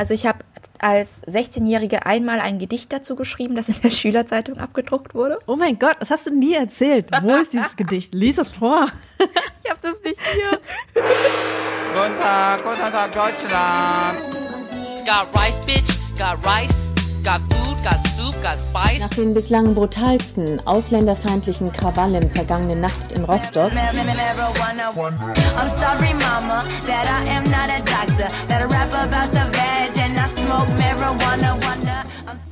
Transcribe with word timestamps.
Also 0.00 0.14
ich 0.14 0.24
habe 0.24 0.38
als 0.78 1.22
16-Jährige 1.26 2.06
einmal 2.06 2.40
ein 2.40 2.58
Gedicht 2.58 2.90
dazu 2.90 3.16
geschrieben, 3.16 3.54
das 3.54 3.68
in 3.68 3.78
der 3.82 3.90
Schülerzeitung 3.90 4.56
abgedruckt 4.56 5.14
wurde. 5.14 5.40
Oh 5.46 5.56
mein 5.56 5.78
Gott, 5.78 5.96
das 6.00 6.10
hast 6.10 6.26
du 6.26 6.34
nie 6.34 6.54
erzählt. 6.54 7.10
Wo 7.20 7.36
ist 7.36 7.52
dieses 7.52 7.76
Gedicht? 7.76 8.14
Lies 8.14 8.38
es 8.38 8.50
vor. 8.50 8.86
ich 9.62 9.70
habe 9.70 9.78
das 9.82 10.00
nicht 10.02 10.18
hier. 10.32 10.58
Guten 10.94 12.16
Tag, 12.16 12.64
guten 12.64 12.80
Tag, 12.80 13.12
Deutschland. 13.12 14.20
Got 15.04 15.28
rice, 15.38 15.60
bitch, 15.66 15.98
got 16.16 16.38
rice. 16.46 16.90
Got 17.22 17.40
food, 17.52 17.76
got 17.84 18.00
soup, 18.16 18.42
got 18.42 18.58
spice. 18.58 19.00
Nach 19.00 19.10
den 19.10 19.34
bislang 19.34 19.74
brutalsten 19.74 20.66
ausländerfeindlichen 20.66 21.70
Krawallen 21.70 22.30
vergangene 22.30 22.76
Nacht 22.76 23.12
in 23.12 23.24
Rostock 23.24 23.70
I'm 23.72 24.08
sorry, 25.68 26.14
mama, 26.14 26.64
that 26.86 27.06
I 27.06 27.28
am 27.28 27.44
not 27.44 27.68
a 27.68 27.82
doctor. 27.84 28.28
That 28.48 28.62
I 28.62 28.64
rap 28.64 28.94
about 28.94 29.30
the 29.32 29.44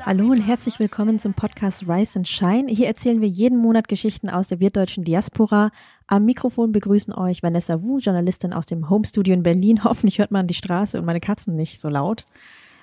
Hallo 0.07 0.31
und 0.31 0.41
herzlich 0.41 0.79
willkommen 0.79 1.19
zum 1.19 1.35
Podcast 1.35 1.89
Rise 1.89 2.21
and 2.21 2.29
Shine. 2.29 2.69
Hier 2.69 2.87
erzählen 2.87 3.21
wir 3.21 3.29
jeden 3.29 3.59
Monat 3.59 3.89
Geschichten 3.89 4.31
aus 4.31 4.49
der 4.49 4.61
wirtdeutschen 4.61 5.05
Diaspora. 5.05 5.71
Am 6.07 6.25
Mikrofon 6.25 6.73
begrüßen 6.73 7.13
euch 7.13 7.43
Vanessa 7.43 7.83
Wu, 7.83 7.99
Journalistin 7.99 8.53
aus 8.53 8.67
dem 8.67 8.89
Home 8.89 9.07
Studio 9.07 9.35
in 9.35 9.43
Berlin. 9.43 9.83
Hoffentlich 9.85 10.19
hört 10.19 10.31
man 10.31 10.47
die 10.47 10.55
Straße 10.55 10.99
und 10.99 11.05
meine 11.05 11.21
Katzen 11.21 11.57
nicht 11.57 11.81
so 11.81 11.89
laut. 11.89 12.25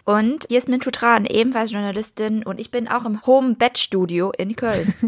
Und 0.05 0.45
Jasmin 0.51 0.81
Tutran, 0.81 1.25
ebenfalls 1.25 1.71
Journalistin 1.71 2.43
und 2.43 2.59
ich 2.59 2.69
bin 2.69 2.87
auch 2.87 3.05
im 3.05 3.25
Home 3.25 3.55
Bed 3.55 3.79
Studio 3.79 4.31
in 4.37 4.55
Köln. 4.55 4.93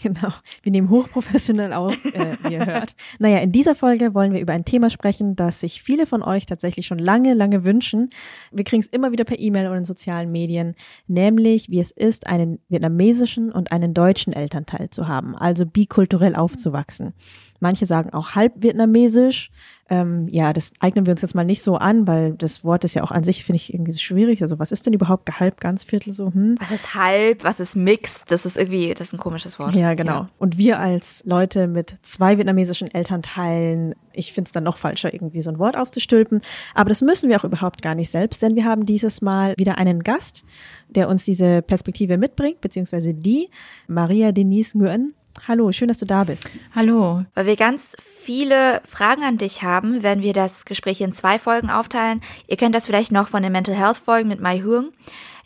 Genau, 0.00 0.32
wir 0.62 0.72
nehmen 0.72 0.90
hochprofessionell 0.90 1.72
auf, 1.72 1.92
äh, 2.14 2.36
wie 2.42 2.54
ihr 2.54 2.66
hört. 2.66 2.94
Naja, 3.18 3.38
in 3.38 3.50
dieser 3.50 3.74
Folge 3.74 4.14
wollen 4.14 4.32
wir 4.32 4.40
über 4.40 4.52
ein 4.52 4.64
Thema 4.64 4.90
sprechen, 4.90 5.34
das 5.34 5.60
sich 5.60 5.82
viele 5.82 6.06
von 6.06 6.22
euch 6.22 6.46
tatsächlich 6.46 6.86
schon 6.86 7.00
lange, 7.00 7.34
lange 7.34 7.64
wünschen. 7.64 8.10
Wir 8.52 8.64
kriegen 8.64 8.80
es 8.80 8.86
immer 8.86 9.10
wieder 9.10 9.24
per 9.24 9.40
E-Mail 9.40 9.66
und 9.66 9.78
in 9.78 9.84
sozialen 9.84 10.30
Medien, 10.30 10.76
nämlich 11.08 11.68
wie 11.68 11.80
es 11.80 11.90
ist, 11.90 12.28
einen 12.28 12.60
vietnamesischen 12.68 13.50
und 13.50 13.72
einen 13.72 13.92
deutschen 13.92 14.32
Elternteil 14.32 14.90
zu 14.90 15.08
haben, 15.08 15.36
also 15.36 15.66
bikulturell 15.66 16.36
aufzuwachsen. 16.36 17.12
Manche 17.60 17.86
sagen 17.86 18.12
auch 18.12 18.34
halb 18.34 18.54
vietnamesisch. 18.56 19.50
Ähm, 19.90 20.28
ja, 20.28 20.52
das 20.52 20.72
eignen 20.78 21.04
wir 21.04 21.10
uns 21.10 21.20
jetzt 21.20 21.34
mal 21.34 21.44
nicht 21.44 21.62
so 21.62 21.76
an, 21.76 22.06
weil 22.06 22.34
das 22.34 22.64
Wort 22.64 22.84
ist 22.84 22.94
ja 22.94 23.02
auch 23.02 23.10
an 23.10 23.24
sich, 23.24 23.44
finde 23.44 23.56
ich, 23.56 23.74
irgendwie 23.74 23.90
so 23.90 23.98
schwierig. 23.98 24.40
Also 24.40 24.60
was 24.60 24.70
ist 24.70 24.86
denn 24.86 24.92
überhaupt 24.92 25.40
halb, 25.40 25.60
ganz, 25.60 25.82
Viertel 25.82 26.12
so? 26.12 26.32
Hm? 26.32 26.54
Was 26.60 26.70
ist 26.70 26.94
halb, 26.94 27.42
was 27.42 27.58
ist 27.58 27.76
mixed? 27.76 28.22
Das 28.28 28.46
ist 28.46 28.56
irgendwie, 28.56 28.94
das 28.94 29.08
ist 29.08 29.14
ein 29.14 29.18
komisches 29.18 29.58
Wort. 29.58 29.74
Ja, 29.74 29.94
genau. 29.94 30.28
Und 30.38 30.58
wir 30.58 30.78
als 30.78 31.24
Leute 31.26 31.66
mit 31.66 31.96
zwei 32.02 32.38
vietnamesischen 32.38 32.88
Elternteilen, 32.88 33.96
ich 34.12 34.32
finde 34.32 34.48
es 34.48 34.52
dann 34.52 34.64
noch 34.64 34.76
falscher, 34.76 35.12
irgendwie 35.12 35.40
so 35.40 35.50
ein 35.50 35.58
Wort 35.58 35.76
aufzustülpen. 35.76 36.40
Aber 36.74 36.88
das 36.88 37.02
müssen 37.02 37.28
wir 37.28 37.38
auch 37.38 37.44
überhaupt 37.44 37.82
gar 37.82 37.96
nicht 37.96 38.10
selbst, 38.10 38.42
denn 38.42 38.54
wir 38.54 38.64
haben 38.64 38.86
dieses 38.86 39.20
Mal 39.22 39.54
wieder 39.56 39.76
einen 39.76 40.04
Gast, 40.04 40.44
der 40.88 41.08
uns 41.08 41.24
diese 41.24 41.62
Perspektive 41.62 42.16
mitbringt, 42.16 42.60
beziehungsweise 42.60 43.12
die, 43.12 43.50
Maria 43.88 44.30
Denise 44.30 44.78
Nguyen. 44.78 45.14
Hallo, 45.46 45.72
schön, 45.72 45.88
dass 45.88 45.98
du 45.98 46.06
da 46.06 46.24
bist. 46.24 46.50
Hallo. 46.74 47.24
Weil 47.34 47.46
wir 47.46 47.56
ganz 47.56 47.96
viele 48.00 48.82
Fragen 48.86 49.22
an 49.22 49.38
dich 49.38 49.62
haben, 49.62 50.02
werden 50.02 50.22
wir 50.22 50.32
das 50.32 50.64
Gespräch 50.64 51.00
in 51.00 51.12
zwei 51.12 51.38
Folgen 51.38 51.70
aufteilen. 51.70 52.20
Ihr 52.46 52.56
kennt 52.56 52.74
das 52.74 52.86
vielleicht 52.86 53.12
noch 53.12 53.28
von 53.28 53.42
den 53.42 53.52
Mental 53.52 53.74
Health 53.74 53.96
Folgen 53.96 54.28
mit 54.28 54.40
Mai 54.40 54.60
Hương. 54.60 54.92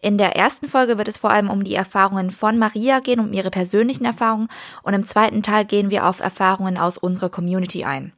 In 0.03 0.19
der 0.19 0.37
ersten 0.37 0.69
Folge 0.69 0.99
wird 0.99 1.09
es 1.09 1.17
vor 1.17 1.31
allem 1.31 1.49
um 1.49 1.65
die 1.65 1.75
Erfahrungen 1.75 2.31
von 2.31 2.59
Maria 2.59 3.01
gehen, 3.01 3.21
um 3.21 3.33
ihre 3.33 3.51
persönlichen 3.51 4.05
Erfahrungen. 4.05 4.49
Und 4.83 4.93
im 4.93 5.07
zweiten 5.07 5.43
Teil 5.43 5.65
gehen 5.65 5.89
wir 5.89 6.07
auf 6.07 6.21
Erfahrungen 6.21 6.77
aus 6.77 6.99
unserer 6.99 7.31
Community 7.31 7.85
ein. 7.85 8.13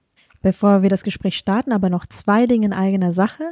Bevor 0.47 0.83
wir 0.83 0.91
das 0.91 1.03
Gespräch 1.03 1.37
starten, 1.37 1.73
aber 1.73 1.91
noch 1.91 2.07
zwei 2.07 2.47
Dinge 2.47 2.67
in 2.67 2.73
eigener 2.73 3.11
Sache. 3.11 3.43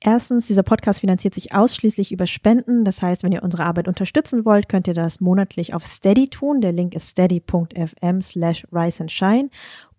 Erstens, 0.00 0.48
dieser 0.48 0.64
Podcast 0.64 0.98
finanziert 0.98 1.32
sich 1.32 1.54
ausschließlich 1.54 2.10
über 2.10 2.26
Spenden. 2.26 2.84
Das 2.84 3.02
heißt, 3.02 3.22
wenn 3.22 3.30
ihr 3.30 3.44
unsere 3.44 3.62
Arbeit 3.62 3.86
unterstützen 3.86 4.44
wollt, 4.44 4.68
könnt 4.68 4.88
ihr 4.88 4.94
das 4.94 5.20
monatlich 5.20 5.74
auf 5.74 5.84
Steady 5.84 6.26
tun. 6.26 6.60
Der 6.60 6.72
Link 6.72 6.96
ist 6.96 7.06
steady.fm 7.06 8.20
slash 8.20 8.66
rise 8.72 9.00
and 9.00 9.12
shine 9.12 9.50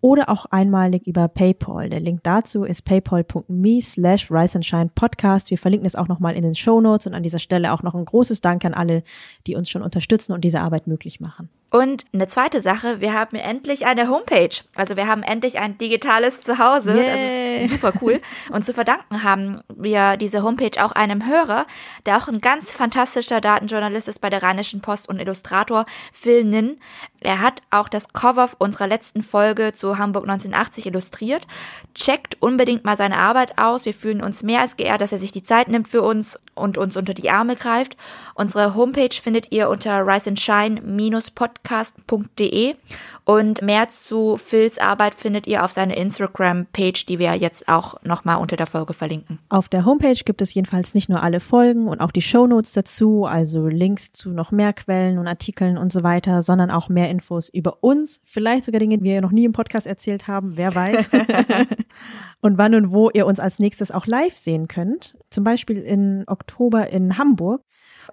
oder 0.01 0.27
auch 0.27 0.45
einmalig 0.47 1.07
über 1.07 1.29
PayPal. 1.29 1.89
Der 1.89 2.01
Link 2.01 2.19
dazu 2.23 2.65
ist 2.65 2.81
paypal.me 2.81 3.81
slash 3.81 4.29
rise 4.29 4.55
and 4.57 4.65
shine 4.65 4.89
podcast. 4.93 5.51
Wir 5.51 5.57
verlinken 5.57 5.87
es 5.87 5.95
auch 5.95 6.09
nochmal 6.09 6.35
in 6.35 6.43
den 6.43 6.55
Show 6.55 6.81
Notes 6.81 7.07
und 7.07 7.13
an 7.13 7.23
dieser 7.23 7.39
Stelle 7.39 7.71
auch 7.71 7.81
noch 7.81 7.95
ein 7.95 8.03
großes 8.03 8.41
Dank 8.41 8.65
an 8.65 8.73
alle, 8.73 9.03
die 9.47 9.55
uns 9.55 9.69
schon 9.69 9.83
unterstützen 9.83 10.33
und 10.33 10.43
diese 10.43 10.59
Arbeit 10.59 10.85
möglich 10.85 11.21
machen. 11.21 11.47
Und 11.71 12.03
eine 12.13 12.27
zweite 12.27 12.59
Sache, 12.59 12.99
wir 12.99 13.13
haben 13.13 13.37
endlich 13.37 13.85
eine 13.85 14.09
Homepage. 14.09 14.49
Also 14.75 14.97
wir 14.97 15.07
haben 15.07 15.23
endlich 15.23 15.57
ein 15.57 15.77
digitales 15.77 16.41
Zuhause. 16.41 16.93
Yay. 16.97 17.63
Das 17.63 17.71
ist 17.71 17.81
super 17.81 17.93
cool. 18.01 18.19
Und 18.51 18.65
zu 18.65 18.73
verdanken 18.73 19.23
haben 19.23 19.61
wir 19.73 20.17
diese 20.17 20.43
Homepage 20.43 20.83
auch 20.83 20.91
einem 20.91 21.25
Hörer, 21.25 21.65
der 22.05 22.17
auch 22.17 22.27
ein 22.27 22.41
ganz 22.41 22.73
fantastischer 22.73 23.39
Datenjournalist 23.39 24.09
ist 24.09 24.19
bei 24.19 24.29
der 24.29 24.43
Rheinischen 24.43 24.81
Post 24.81 25.07
und 25.07 25.21
Illustrator, 25.21 25.85
Phil 26.11 26.43
Nin. 26.43 26.77
Er 27.21 27.39
hat 27.39 27.61
auch 27.69 27.87
das 27.87 28.11
Cover 28.11 28.49
unserer 28.57 28.87
letzten 28.87 29.23
Folge 29.23 29.71
zu 29.71 29.97
Hamburg 29.97 30.23
1980 30.23 30.87
illustriert. 30.87 31.47
Checkt 31.95 32.35
unbedingt 32.41 32.83
mal 32.83 32.97
seine 32.97 33.17
Arbeit 33.17 33.57
aus. 33.57 33.85
Wir 33.85 33.93
fühlen 33.93 34.21
uns 34.21 34.43
mehr 34.43 34.59
als 34.59 34.75
geehrt, 34.75 34.99
dass 34.99 35.13
er 35.13 35.19
sich 35.19 35.31
die 35.31 35.43
Zeit 35.43 35.69
nimmt 35.69 35.87
für 35.87 36.01
uns 36.01 36.37
und 36.53 36.77
uns 36.77 36.97
unter 36.97 37.13
die 37.13 37.29
Arme 37.29 37.55
greift. 37.55 37.95
Unsere 38.33 38.75
Homepage 38.75 39.13
findet 39.13 39.53
ihr 39.53 39.69
unter 39.69 40.05
riseandshine-podcast.de 41.61 42.75
und 43.23 43.61
mehr 43.61 43.89
zu 43.89 44.37
Phils 44.37 44.77
Arbeit 44.77 45.15
findet 45.15 45.47
ihr 45.47 45.63
auf 45.63 45.71
seiner 45.71 45.95
Instagram-Page, 45.95 47.05
die 47.05 47.19
wir 47.19 47.33
jetzt 47.35 47.67
auch 47.67 48.01
nochmal 48.03 48.37
unter 48.37 48.57
der 48.57 48.67
Folge 48.67 48.93
verlinken. 48.93 49.39
Auf 49.49 49.69
der 49.69 49.85
Homepage 49.85 50.19
gibt 50.25 50.41
es 50.41 50.53
jedenfalls 50.53 50.93
nicht 50.93 51.09
nur 51.09 51.23
alle 51.23 51.39
Folgen 51.39 51.87
und 51.87 52.01
auch 52.01 52.11
die 52.11 52.21
Shownotes 52.21 52.73
dazu, 52.73 53.25
also 53.25 53.67
Links 53.67 54.11
zu 54.11 54.31
noch 54.31 54.51
mehr 54.51 54.73
Quellen 54.73 55.17
und 55.17 55.27
Artikeln 55.27 55.77
und 55.77 55.91
so 55.91 56.03
weiter, 56.03 56.41
sondern 56.41 56.71
auch 56.71 56.89
mehr 56.89 57.09
Infos 57.09 57.49
über 57.49 57.83
uns, 57.83 58.21
vielleicht 58.25 58.65
sogar 58.65 58.79
Dinge, 58.79 58.97
die 58.97 59.03
wir 59.03 59.21
noch 59.21 59.31
nie 59.31 59.45
im 59.45 59.53
Podcast 59.53 59.87
erzählt 59.87 60.27
haben, 60.27 60.57
wer 60.57 60.73
weiß. 60.73 61.09
und 62.41 62.57
wann 62.57 62.75
und 62.75 62.91
wo 62.91 63.09
ihr 63.11 63.25
uns 63.25 63.39
als 63.39 63.59
nächstes 63.59 63.91
auch 63.91 64.07
live 64.07 64.35
sehen 64.35 64.67
könnt. 64.67 65.15
Zum 65.29 65.43
Beispiel 65.43 65.77
in 65.77 66.23
Oktober 66.27 66.89
in 66.89 67.17
Hamburg. 67.17 67.61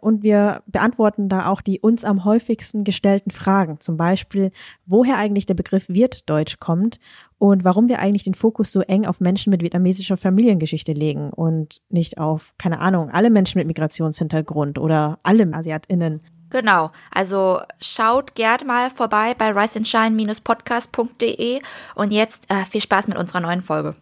Und 0.00 0.22
wir 0.22 0.62
beantworten 0.66 1.28
da 1.28 1.48
auch 1.48 1.60
die 1.60 1.80
uns 1.80 2.04
am 2.04 2.24
häufigsten 2.24 2.84
gestellten 2.84 3.30
Fragen. 3.30 3.80
Zum 3.80 3.96
Beispiel, 3.96 4.52
woher 4.86 5.16
eigentlich 5.16 5.46
der 5.46 5.54
Begriff 5.54 5.88
Wirtdeutsch 5.88 6.58
kommt 6.58 6.98
und 7.38 7.64
warum 7.64 7.88
wir 7.88 7.98
eigentlich 7.98 8.24
den 8.24 8.34
Fokus 8.34 8.72
so 8.72 8.80
eng 8.80 9.06
auf 9.06 9.20
Menschen 9.20 9.50
mit 9.50 9.62
vietnamesischer 9.62 10.16
Familiengeschichte 10.16 10.92
legen 10.92 11.30
und 11.30 11.80
nicht 11.88 12.18
auf, 12.18 12.54
keine 12.58 12.80
Ahnung, 12.80 13.10
alle 13.10 13.30
Menschen 13.30 13.58
mit 13.58 13.66
Migrationshintergrund 13.66 14.78
oder 14.78 15.18
alle 15.22 15.48
AsiatInnen. 15.52 16.20
Genau, 16.50 16.90
also 17.10 17.60
schaut 17.80 18.34
gerne 18.34 18.64
mal 18.64 18.90
vorbei 18.90 19.34
bei 19.36 19.50
riseandshine-podcast.de 19.50 21.60
und 21.94 22.10
jetzt 22.10 22.50
äh, 22.50 22.64
viel 22.64 22.80
Spaß 22.80 23.08
mit 23.08 23.18
unserer 23.18 23.40
neuen 23.40 23.60
Folge. 23.60 23.96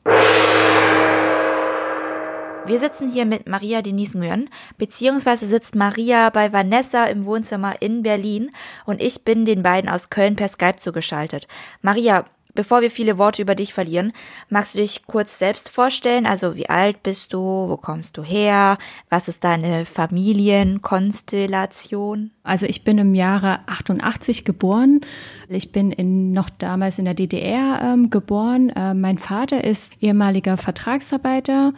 Wir 2.66 2.80
sitzen 2.80 3.12
hier 3.12 3.26
mit 3.26 3.46
Maria 3.46 3.80
Denise 3.80 4.18
Nguyen, 4.18 4.50
beziehungsweise 4.76 5.46
sitzt 5.46 5.76
Maria 5.76 6.30
bei 6.30 6.52
Vanessa 6.52 7.04
im 7.04 7.24
Wohnzimmer 7.24 7.80
in 7.80 8.02
Berlin 8.02 8.50
und 8.86 9.00
ich 9.00 9.22
bin 9.22 9.44
den 9.44 9.62
beiden 9.62 9.88
aus 9.88 10.10
Köln 10.10 10.34
per 10.34 10.48
Skype 10.48 10.78
zugeschaltet. 10.78 11.46
Maria, 11.80 12.24
bevor 12.54 12.80
wir 12.80 12.90
viele 12.90 13.18
Worte 13.18 13.42
über 13.42 13.54
dich 13.54 13.72
verlieren, 13.72 14.12
magst 14.48 14.74
du 14.74 14.78
dich 14.78 15.06
kurz 15.06 15.38
selbst 15.38 15.70
vorstellen? 15.70 16.26
Also 16.26 16.56
wie 16.56 16.68
alt 16.68 17.04
bist 17.04 17.32
du? 17.32 17.38
Wo 17.38 17.76
kommst 17.76 18.16
du 18.16 18.24
her? 18.24 18.78
Was 19.10 19.28
ist 19.28 19.44
deine 19.44 19.86
Familienkonstellation? 19.86 22.32
Also 22.42 22.66
ich 22.66 22.82
bin 22.82 22.98
im 22.98 23.14
Jahre 23.14 23.60
88 23.66 24.44
geboren. 24.44 25.02
Ich 25.48 25.70
bin 25.70 25.92
in, 25.92 26.32
noch 26.32 26.50
damals 26.50 26.98
in 26.98 27.04
der 27.04 27.14
DDR 27.14 27.80
ähm, 27.80 28.10
geboren. 28.10 28.70
Äh, 28.70 28.92
mein 28.94 29.18
Vater 29.18 29.62
ist 29.62 30.02
ehemaliger 30.02 30.56
Vertragsarbeiter. 30.56 31.72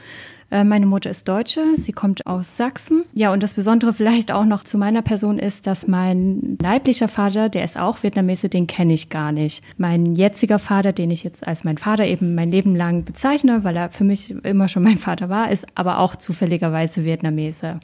Äh, 0.50 0.64
Meine 0.64 0.86
Mutter 0.86 1.10
ist 1.10 1.28
Deutsche, 1.28 1.60
sie 1.76 1.92
kommt 1.92 2.26
aus 2.26 2.56
Sachsen. 2.56 3.04
Ja, 3.14 3.32
und 3.32 3.42
das 3.42 3.54
Besondere 3.54 3.92
vielleicht 3.92 4.32
auch 4.32 4.44
noch 4.44 4.64
zu 4.64 4.78
meiner 4.78 5.02
Person 5.02 5.38
ist, 5.38 5.66
dass 5.66 5.86
mein 5.86 6.56
leiblicher 6.60 7.08
Vater, 7.08 7.48
der 7.48 7.64
ist 7.64 7.78
auch 7.78 8.02
Vietnamese, 8.02 8.48
den 8.48 8.66
kenne 8.66 8.94
ich 8.94 9.10
gar 9.10 9.32
nicht. 9.32 9.62
Mein 9.76 10.14
jetziger 10.16 10.58
Vater, 10.58 10.92
den 10.92 11.10
ich 11.10 11.22
jetzt 11.22 11.46
als 11.46 11.64
mein 11.64 11.76
Vater 11.78 12.06
eben 12.06 12.34
mein 12.34 12.50
Leben 12.50 12.74
lang 12.74 13.04
bezeichne, 13.04 13.62
weil 13.64 13.76
er 13.76 13.90
für 13.90 14.04
mich 14.04 14.30
immer 14.44 14.68
schon 14.68 14.82
mein 14.84 14.98
Vater 14.98 15.28
war, 15.28 15.50
ist 15.50 15.66
aber 15.74 15.98
auch 15.98 16.16
zufälligerweise 16.16 17.04
Vietnamese. 17.04 17.80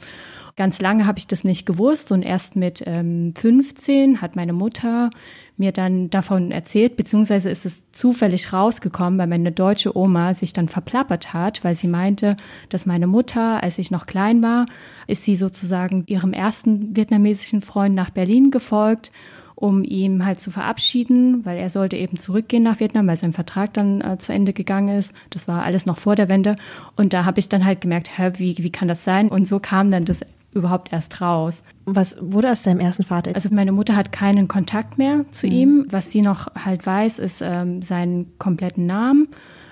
Ganz 0.57 0.79
lange 0.79 1.05
habe 1.05 1.19
ich 1.19 1.27
das 1.27 1.43
nicht 1.43 1.65
gewusst 1.65 2.13
und 2.13 2.21
erst 2.21 2.55
mit 2.55 2.81
ähm, 2.85 3.33
15 3.35 4.21
hat 4.21 4.37
meine 4.37 4.53
Mutter 4.53 5.09
mir 5.57 5.73
dann 5.73 6.09
davon 6.09 6.51
erzählt, 6.51 6.95
beziehungsweise 6.95 7.49
ist 7.49 7.65
es 7.65 7.81
zufällig 7.91 8.53
rausgekommen, 8.53 9.19
weil 9.19 9.27
meine 9.27 9.51
deutsche 9.51 9.97
Oma 9.97 10.33
sich 10.33 10.53
dann 10.53 10.69
verplappert 10.69 11.33
hat, 11.33 11.65
weil 11.65 11.75
sie 11.75 11.89
meinte, 11.89 12.37
dass 12.69 12.85
meine 12.85 13.05
Mutter, 13.05 13.61
als 13.63 13.79
ich 13.79 13.91
noch 13.91 14.05
klein 14.05 14.41
war, 14.41 14.65
ist 15.07 15.23
sie 15.23 15.35
sozusagen 15.35 16.05
ihrem 16.07 16.31
ersten 16.31 16.95
vietnamesischen 16.95 17.61
Freund 17.61 17.93
nach 17.93 18.09
Berlin 18.11 18.49
gefolgt 18.49 19.11
um 19.57 19.85
ihn 19.85 20.25
halt 20.25 20.41
zu 20.41 20.51
verabschieden, 20.51 21.45
weil 21.45 21.57
er 21.57 21.69
sollte 21.69 21.95
eben 21.95 22.19
zurückgehen 22.19 22.61
nach 22.61 22.81
Vietnam, 22.81 23.07
weil 23.07 23.15
sein 23.15 23.31
Vertrag 23.31 23.73
dann 23.73 24.01
äh, 24.01 24.17
zu 24.17 24.33
Ende 24.33 24.51
gegangen 24.51 24.97
ist. 24.99 25.13
Das 25.29 25.47
war 25.47 25.63
alles 25.63 25.85
noch 25.85 25.97
vor 25.97 26.15
der 26.15 26.27
Wende. 26.27 26.57
Und 26.97 27.13
da 27.13 27.23
habe 27.23 27.39
ich 27.39 27.47
dann 27.47 27.63
halt 27.63 27.79
gemerkt, 27.79 28.17
hä, 28.17 28.33
wie, 28.35 28.57
wie 28.59 28.69
kann 28.69 28.89
das 28.89 29.05
sein? 29.05 29.29
Und 29.29 29.47
so 29.47 29.59
kam 29.59 29.91
dann 29.91 30.03
das 30.03 30.21
überhaupt 30.55 30.91
erst 30.91 31.21
raus. 31.21 31.63
Was 31.85 32.17
wurde 32.19 32.51
aus 32.51 32.63
deinem 32.63 32.79
ersten 32.79 33.03
Vater? 33.03 33.31
Also 33.35 33.49
meine 33.51 33.71
Mutter 33.71 33.95
hat 33.95 34.11
keinen 34.11 34.47
Kontakt 34.47 34.97
mehr 34.97 35.25
zu 35.31 35.47
ihm. 35.47 35.85
Was 35.89 36.11
sie 36.11 36.21
noch 36.21 36.47
halt 36.55 36.85
weiß, 36.85 37.19
ist 37.19 37.41
ähm, 37.41 37.81
seinen 37.81 38.37
kompletten 38.39 38.85
Namen 38.85 39.27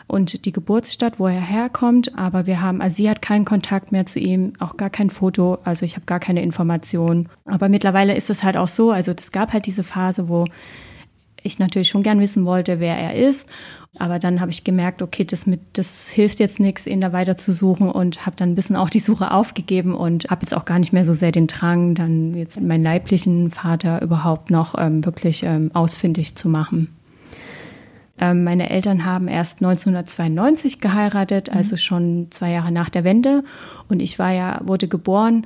und 0.08 0.46
die 0.46 0.52
Geburtsstadt, 0.52 1.20
wo 1.20 1.28
er 1.28 1.42
herkommt. 1.42 2.18
Aber 2.18 2.46
wir 2.46 2.62
haben, 2.62 2.82
also 2.82 2.98
sie 2.98 3.10
hat 3.10 3.22
keinen 3.22 3.46
Kontakt 3.46 3.92
mehr 3.92 4.06
zu 4.06 4.20
ihm, 4.20 4.54
auch 4.60 4.78
gar 4.78 4.90
kein 4.90 5.10
Foto. 5.10 5.58
Also 5.64 5.86
ich 5.86 5.96
habe 5.96 6.06
gar 6.06 6.20
keine 6.20 6.44
Informationen. 6.44 7.30
Aber 7.46 7.70
mittlerweile 7.70 8.16
ist 8.16 8.30
es 8.30 8.44
halt 8.44 8.58
auch 8.58 8.68
so. 8.68 8.92
Also 8.92 9.14
es 9.18 9.32
gab 9.32 9.54
halt 9.54 9.66
diese 9.66 9.84
Phase, 9.84 10.30
wo 10.30 10.46
ich 11.44 11.60
natürlich 11.60 11.90
schon 11.90 12.04
gern 12.04 12.20
wissen 12.20 12.46
wollte, 12.46 12.80
wer 12.80 12.98
er 12.98 13.16
ist. 13.16 13.50
Aber 14.00 14.18
dann 14.18 14.42
habe 14.42 14.50
ich 14.50 14.64
gemerkt, 14.64 15.02
okay, 15.02 15.24
das, 15.24 15.46
mit, 15.46 15.60
das 15.74 16.08
hilft 16.08 16.40
jetzt 16.40 16.60
nichts, 16.60 16.88
ihn 16.88 17.02
da 17.02 17.14
weiter 17.14 17.38
zu 17.38 17.54
suchen 17.54 17.92
und 17.92 18.26
habe 18.26 18.36
dann 18.36 18.52
ein 18.52 18.56
bisschen 18.56 18.76
auch 18.76 18.90
die 18.90 19.00
Suche 19.00 19.32
aufgegeben 19.32 19.94
und 19.94 20.32
habe 20.32 20.42
jetzt 20.42 20.56
auch 20.56 20.66
gar 20.66 20.80
nicht 20.80 20.94
mehr 20.94 21.06
so 21.06 21.14
sehr 21.14 21.32
den 21.32 21.48
Drang, 21.48 21.94
dann 21.94 22.34
jetzt 22.34 22.60
meinen 22.60 22.84
leiblichen 22.84 23.52
Vater 23.52 24.02
überhaupt 24.02 24.50
noch 24.50 24.76
ähm, 24.78 25.06
wirklich 25.06 25.44
ähm, 25.44 25.70
ausfindig 25.74 26.36
zu 26.36 26.50
machen. 26.50 26.90
Ähm, 28.18 28.44
meine 28.44 28.70
Eltern 28.70 29.06
haben 29.06 29.28
erst 29.28 29.62
1992 29.62 30.80
geheiratet, 30.80 31.50
also 31.50 31.78
schon 31.78 32.28
zwei 32.32 32.52
Jahre 32.52 32.72
nach 32.72 32.90
der 32.90 33.04
Wende. 33.04 33.44
Und 33.90 34.00
ich 34.00 34.18
war 34.18 34.32
ja, 34.32 34.62
wurde 34.64 34.88
geboren 34.88 35.46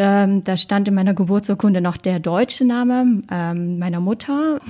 ähm, 0.00 0.44
da 0.44 0.56
stand 0.56 0.86
in 0.86 0.94
meiner 0.94 1.12
Geburtsurkunde 1.12 1.80
noch 1.80 1.96
der 1.96 2.20
deutsche 2.20 2.64
Name 2.64 3.22
ähm, 3.30 3.80
meiner 3.80 3.98
Mutter. 3.98 4.60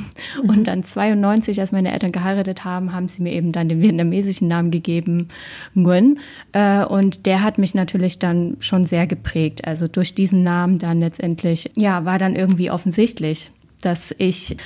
Und 0.42 0.66
dann 0.66 0.84
92, 0.84 1.60
als 1.60 1.70
meine 1.70 1.92
Eltern 1.92 2.12
geheiratet 2.12 2.64
haben, 2.64 2.94
haben 2.94 3.08
sie 3.08 3.22
mir 3.22 3.32
eben 3.32 3.52
dann 3.52 3.68
den 3.68 3.82
vietnamesischen 3.82 4.48
Namen 4.48 4.70
gegeben, 4.70 5.28
Nguyen. 5.74 6.18
Äh, 6.52 6.82
und 6.82 7.26
der 7.26 7.42
hat 7.42 7.58
mich 7.58 7.74
natürlich 7.74 8.18
dann 8.18 8.56
schon 8.60 8.86
sehr 8.86 9.06
geprägt. 9.06 9.66
Also 9.66 9.86
durch 9.86 10.14
diesen 10.14 10.42
Namen 10.42 10.78
dann 10.78 11.00
letztendlich, 11.00 11.70
ja, 11.76 12.06
war 12.06 12.18
dann 12.18 12.34
irgendwie 12.34 12.70
offensichtlich, 12.70 13.50
dass 13.82 14.14
ich 14.16 14.56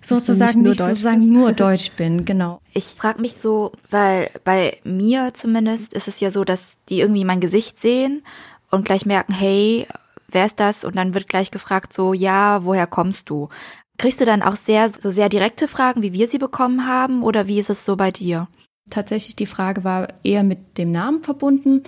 sozusagen 0.00 0.62
nicht 0.62 0.70
nicht, 0.70 0.78
nur 0.78 0.88
Deutsch 0.88 1.00
sozusagen 1.00 1.32
nur 1.32 1.52
Deutsch 1.52 1.90
bin, 1.92 2.24
genau. 2.24 2.62
Ich 2.72 2.84
frage 2.84 3.20
mich 3.20 3.34
so, 3.34 3.72
weil 3.90 4.30
bei 4.44 4.78
mir 4.84 5.34
zumindest 5.34 5.92
ist 5.92 6.08
es 6.08 6.18
ja 6.20 6.30
so, 6.30 6.44
dass 6.44 6.78
die 6.88 7.00
irgendwie 7.00 7.24
mein 7.24 7.40
Gesicht 7.40 7.78
sehen 7.78 8.22
und 8.70 8.84
gleich 8.84 9.06
merken, 9.06 9.32
hey, 9.32 9.86
wer 10.30 10.46
ist 10.46 10.60
das? 10.60 10.84
Und 10.84 10.96
dann 10.96 11.14
wird 11.14 11.28
gleich 11.28 11.50
gefragt 11.50 11.92
so, 11.92 12.12
ja, 12.12 12.64
woher 12.64 12.86
kommst 12.86 13.30
du? 13.30 13.48
Kriegst 13.96 14.20
du 14.20 14.24
dann 14.24 14.42
auch 14.42 14.56
sehr, 14.56 14.88
so 14.90 15.10
sehr 15.10 15.28
direkte 15.28 15.68
Fragen, 15.68 16.02
wie 16.02 16.12
wir 16.12 16.28
sie 16.28 16.38
bekommen 16.38 16.86
haben, 16.86 17.22
oder 17.22 17.46
wie 17.46 17.58
ist 17.58 17.70
es 17.70 17.84
so 17.84 17.96
bei 17.96 18.10
dir? 18.10 18.48
tatsächlich 18.90 19.36
die 19.36 19.46
Frage 19.46 19.84
war 19.84 20.08
eher 20.22 20.42
mit 20.42 20.78
dem 20.78 20.92
Namen 20.92 21.22
verbunden. 21.22 21.82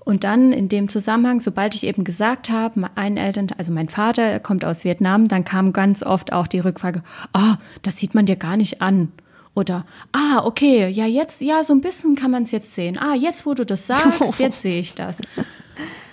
Und 0.00 0.24
dann 0.24 0.52
in 0.52 0.70
dem 0.70 0.88
Zusammenhang, 0.88 1.40
sobald 1.40 1.74
ich 1.74 1.84
eben 1.84 2.02
gesagt 2.02 2.48
habe, 2.48 2.88
ein 2.94 3.18
Eltern, 3.18 3.48
also 3.58 3.70
mein 3.70 3.90
Vater 3.90 4.40
kommt 4.40 4.64
aus 4.64 4.84
Vietnam, 4.84 5.28
dann 5.28 5.44
kam 5.44 5.74
ganz 5.74 6.02
oft 6.02 6.32
auch 6.32 6.46
die 6.46 6.60
Rückfrage, 6.60 7.02
ah, 7.34 7.56
das 7.82 7.98
sieht 7.98 8.14
man 8.14 8.24
dir 8.24 8.36
gar 8.36 8.56
nicht 8.56 8.80
an. 8.80 9.12
Oder, 9.54 9.84
ah, 10.12 10.44
okay, 10.46 10.88
ja, 10.88 11.04
jetzt, 11.04 11.42
ja, 11.42 11.62
so 11.62 11.74
ein 11.74 11.82
bisschen 11.82 12.14
kann 12.14 12.30
man 12.30 12.44
es 12.44 12.52
jetzt 12.52 12.74
sehen. 12.74 12.96
Ah, 12.96 13.14
jetzt, 13.14 13.44
wo 13.44 13.52
du 13.52 13.66
das 13.66 13.86
sagst, 13.86 14.22
jetzt 14.38 14.62
sehe 14.62 14.80
ich 14.80 14.94
das. 14.94 15.18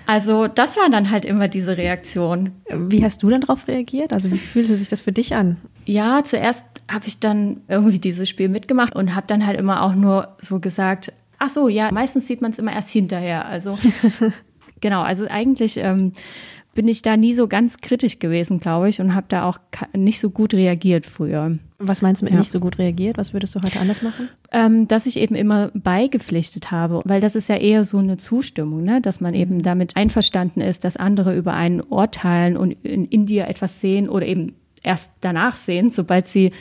Also, 0.06 0.48
das 0.48 0.78
war 0.78 0.90
dann 0.90 1.10
halt 1.10 1.26
immer 1.26 1.48
diese 1.48 1.78
Reaktion. 1.78 2.52
Wie 2.70 3.04
hast 3.04 3.24
du 3.24 3.30
dann 3.30 3.42
darauf 3.42 3.68
reagiert? 3.68 4.14
Also 4.14 4.32
wie 4.32 4.38
fühlte 4.38 4.76
sich 4.76 4.90
das 4.90 5.02
für 5.02 5.12
dich 5.12 5.36
an? 5.36 5.58
Ja, 5.86 6.24
zuerst 6.24 6.64
habe 6.90 7.08
ich 7.08 7.20
dann 7.20 7.62
irgendwie 7.68 8.00
dieses 8.00 8.30
Spiel 8.30 8.50
mitgemacht 8.50 8.96
und 8.96 9.16
habe 9.16 9.28
dann 9.28 9.46
halt 9.46 9.60
immer 9.60 9.82
auch 9.82 9.96
nur 9.96 10.36
so 10.42 10.60
gesagt, 10.60 11.12
ach 11.40 11.50
so, 11.50 11.68
ja, 11.68 11.92
meistens 11.92 12.28
sieht 12.28 12.42
man 12.42 12.52
es 12.52 12.60
immer 12.60 12.74
erst 12.74 12.90
hinterher. 12.90 13.46
Also 13.46 13.78
genau, 14.82 15.02
also 15.02 15.28
eigentlich 15.28 15.78
ähm, 15.78 16.14
bin 16.76 16.88
ich 16.90 17.02
da 17.02 17.18
nie 17.18 17.34
so 17.34 17.48
ganz 17.48 17.78
kritisch 17.78 18.20
gewesen, 18.20 18.60
glaube 18.60 18.90
ich, 18.90 19.00
und 19.02 19.16
habe 19.16 19.26
da 19.30 19.46
auch 19.46 19.58
nicht 19.96 20.20
so 20.20 20.30
gut 20.30 20.54
reagiert 20.54 21.06
früher. 21.06 21.58
Was 21.80 22.02
meinst 22.02 22.22
du 22.22 22.26
mit 22.26 22.34
Ja. 22.34 22.40
nicht 22.40 22.52
so 22.52 22.60
gut 22.60 22.78
reagiert? 22.78 23.18
Was 23.18 23.34
würdest 23.34 23.56
du 23.56 23.62
heute 23.64 23.80
anders 23.80 24.02
machen? 24.02 24.30
Ähm, 24.52 24.88
dass 24.88 25.08
ich 25.08 25.18
eben 25.18 25.36
immer 25.36 25.72
beigepflichtet 25.74 26.72
habe, 26.72 27.02
weil 27.06 27.22
das 27.22 27.36
ist 27.36 27.50
ja 27.50 27.56
eher 27.56 27.86
so 27.86 27.98
eine 27.98 28.18
Zustimmung, 28.18 28.84
ne? 28.84 29.02
dass 29.02 29.22
man 29.22 29.34
eben 29.34 29.62
damit 29.62 29.96
einverstanden 29.96 30.62
ist, 30.62 30.84
dass 30.84 30.98
andere 30.98 31.36
über 31.36 31.54
einen 31.54 31.82
urteilen 31.82 32.58
und 32.58 32.74
in, 32.84 33.06
in 33.06 33.26
dir 33.26 33.48
etwas 33.48 33.80
sehen 33.80 34.10
oder 34.10 34.26
eben 34.26 34.54
erst 34.84 35.12
danach 35.22 35.56
sehen, 35.58 35.90
sobald 35.90 36.28
sie 36.28 36.52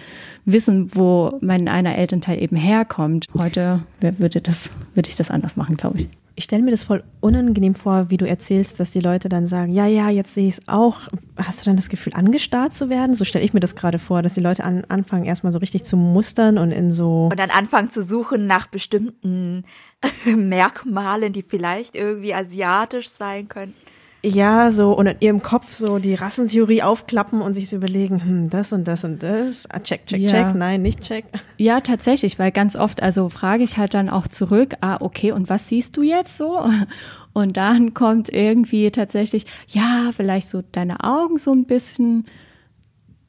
wissen, 0.44 0.90
wo 0.94 1.38
mein 1.40 1.68
einer 1.68 1.96
Elternteil 1.96 2.40
eben 2.40 2.56
herkommt. 2.56 3.26
Heute 3.36 3.82
würde 4.00 4.40
das, 4.40 4.70
würde 4.94 5.08
ich 5.08 5.16
das 5.16 5.30
anders 5.30 5.56
machen, 5.56 5.76
glaube 5.76 5.98
ich. 5.98 6.08
Ich 6.36 6.44
stelle 6.44 6.62
mir 6.62 6.72
das 6.72 6.82
voll 6.82 7.04
unangenehm 7.20 7.76
vor, 7.76 8.10
wie 8.10 8.16
du 8.16 8.26
erzählst, 8.26 8.80
dass 8.80 8.90
die 8.90 9.00
Leute 9.00 9.28
dann 9.28 9.46
sagen, 9.46 9.72
ja, 9.72 9.86
ja, 9.86 10.10
jetzt 10.10 10.34
sehe 10.34 10.48
ich 10.48 10.54
es 10.54 10.68
auch. 10.68 11.02
Hast 11.36 11.60
du 11.60 11.64
dann 11.66 11.76
das 11.76 11.88
Gefühl, 11.88 12.12
angestarrt 12.14 12.74
zu 12.74 12.88
werden? 12.88 13.14
So 13.14 13.24
stelle 13.24 13.44
ich 13.44 13.54
mir 13.54 13.60
das 13.60 13.76
gerade 13.76 14.00
vor, 14.00 14.20
dass 14.20 14.34
die 14.34 14.40
Leute 14.40 14.64
an, 14.64 14.84
anfangen, 14.88 15.26
erstmal 15.26 15.52
so 15.52 15.60
richtig 15.60 15.84
zu 15.84 15.96
mustern 15.96 16.58
und 16.58 16.72
in 16.72 16.90
so. 16.90 17.28
Und 17.30 17.38
dann 17.38 17.50
anfangen 17.50 17.90
zu 17.90 18.02
suchen 18.02 18.48
nach 18.48 18.66
bestimmten 18.66 19.64
Merkmalen, 20.24 21.32
die 21.32 21.42
vielleicht 21.42 21.94
irgendwie 21.94 22.34
asiatisch 22.34 23.10
sein 23.10 23.48
könnten. 23.48 23.83
Ja, 24.24 24.70
so 24.70 24.96
und 24.96 25.06
in 25.06 25.16
ihrem 25.20 25.42
Kopf 25.42 25.70
so 25.72 25.98
die 25.98 26.14
Rassentheorie 26.14 26.82
aufklappen 26.82 27.42
und 27.42 27.52
sich 27.52 27.68
so 27.68 27.76
überlegen, 27.76 28.24
hm, 28.24 28.48
das 28.50 28.72
und 28.72 28.88
das 28.88 29.04
und 29.04 29.22
das. 29.22 29.68
Ah, 29.70 29.80
check, 29.80 30.06
check, 30.06 30.18
Ja. 30.22 30.30
check. 30.30 30.54
Nein, 30.54 30.80
nicht 30.80 31.02
check. 31.02 31.26
Ja, 31.58 31.80
tatsächlich, 31.80 32.38
weil 32.38 32.50
ganz 32.50 32.74
oft, 32.74 33.02
also 33.02 33.28
frage 33.28 33.62
ich 33.64 33.76
halt 33.76 33.92
dann 33.92 34.08
auch 34.08 34.26
zurück, 34.26 34.76
ah, 34.80 34.96
okay, 35.00 35.32
und 35.32 35.50
was 35.50 35.68
siehst 35.68 35.98
du 35.98 36.02
jetzt 36.02 36.38
so? 36.38 36.58
Und 37.34 37.56
dann 37.56 37.94
kommt 37.94 38.32
irgendwie 38.32 38.92
tatsächlich, 38.92 39.44
ja, 39.66 40.12
vielleicht 40.16 40.48
so 40.48 40.62
deine 40.70 41.02
Augen 41.02 41.36
so 41.36 41.52
ein 41.52 41.64
bisschen, 41.64 42.26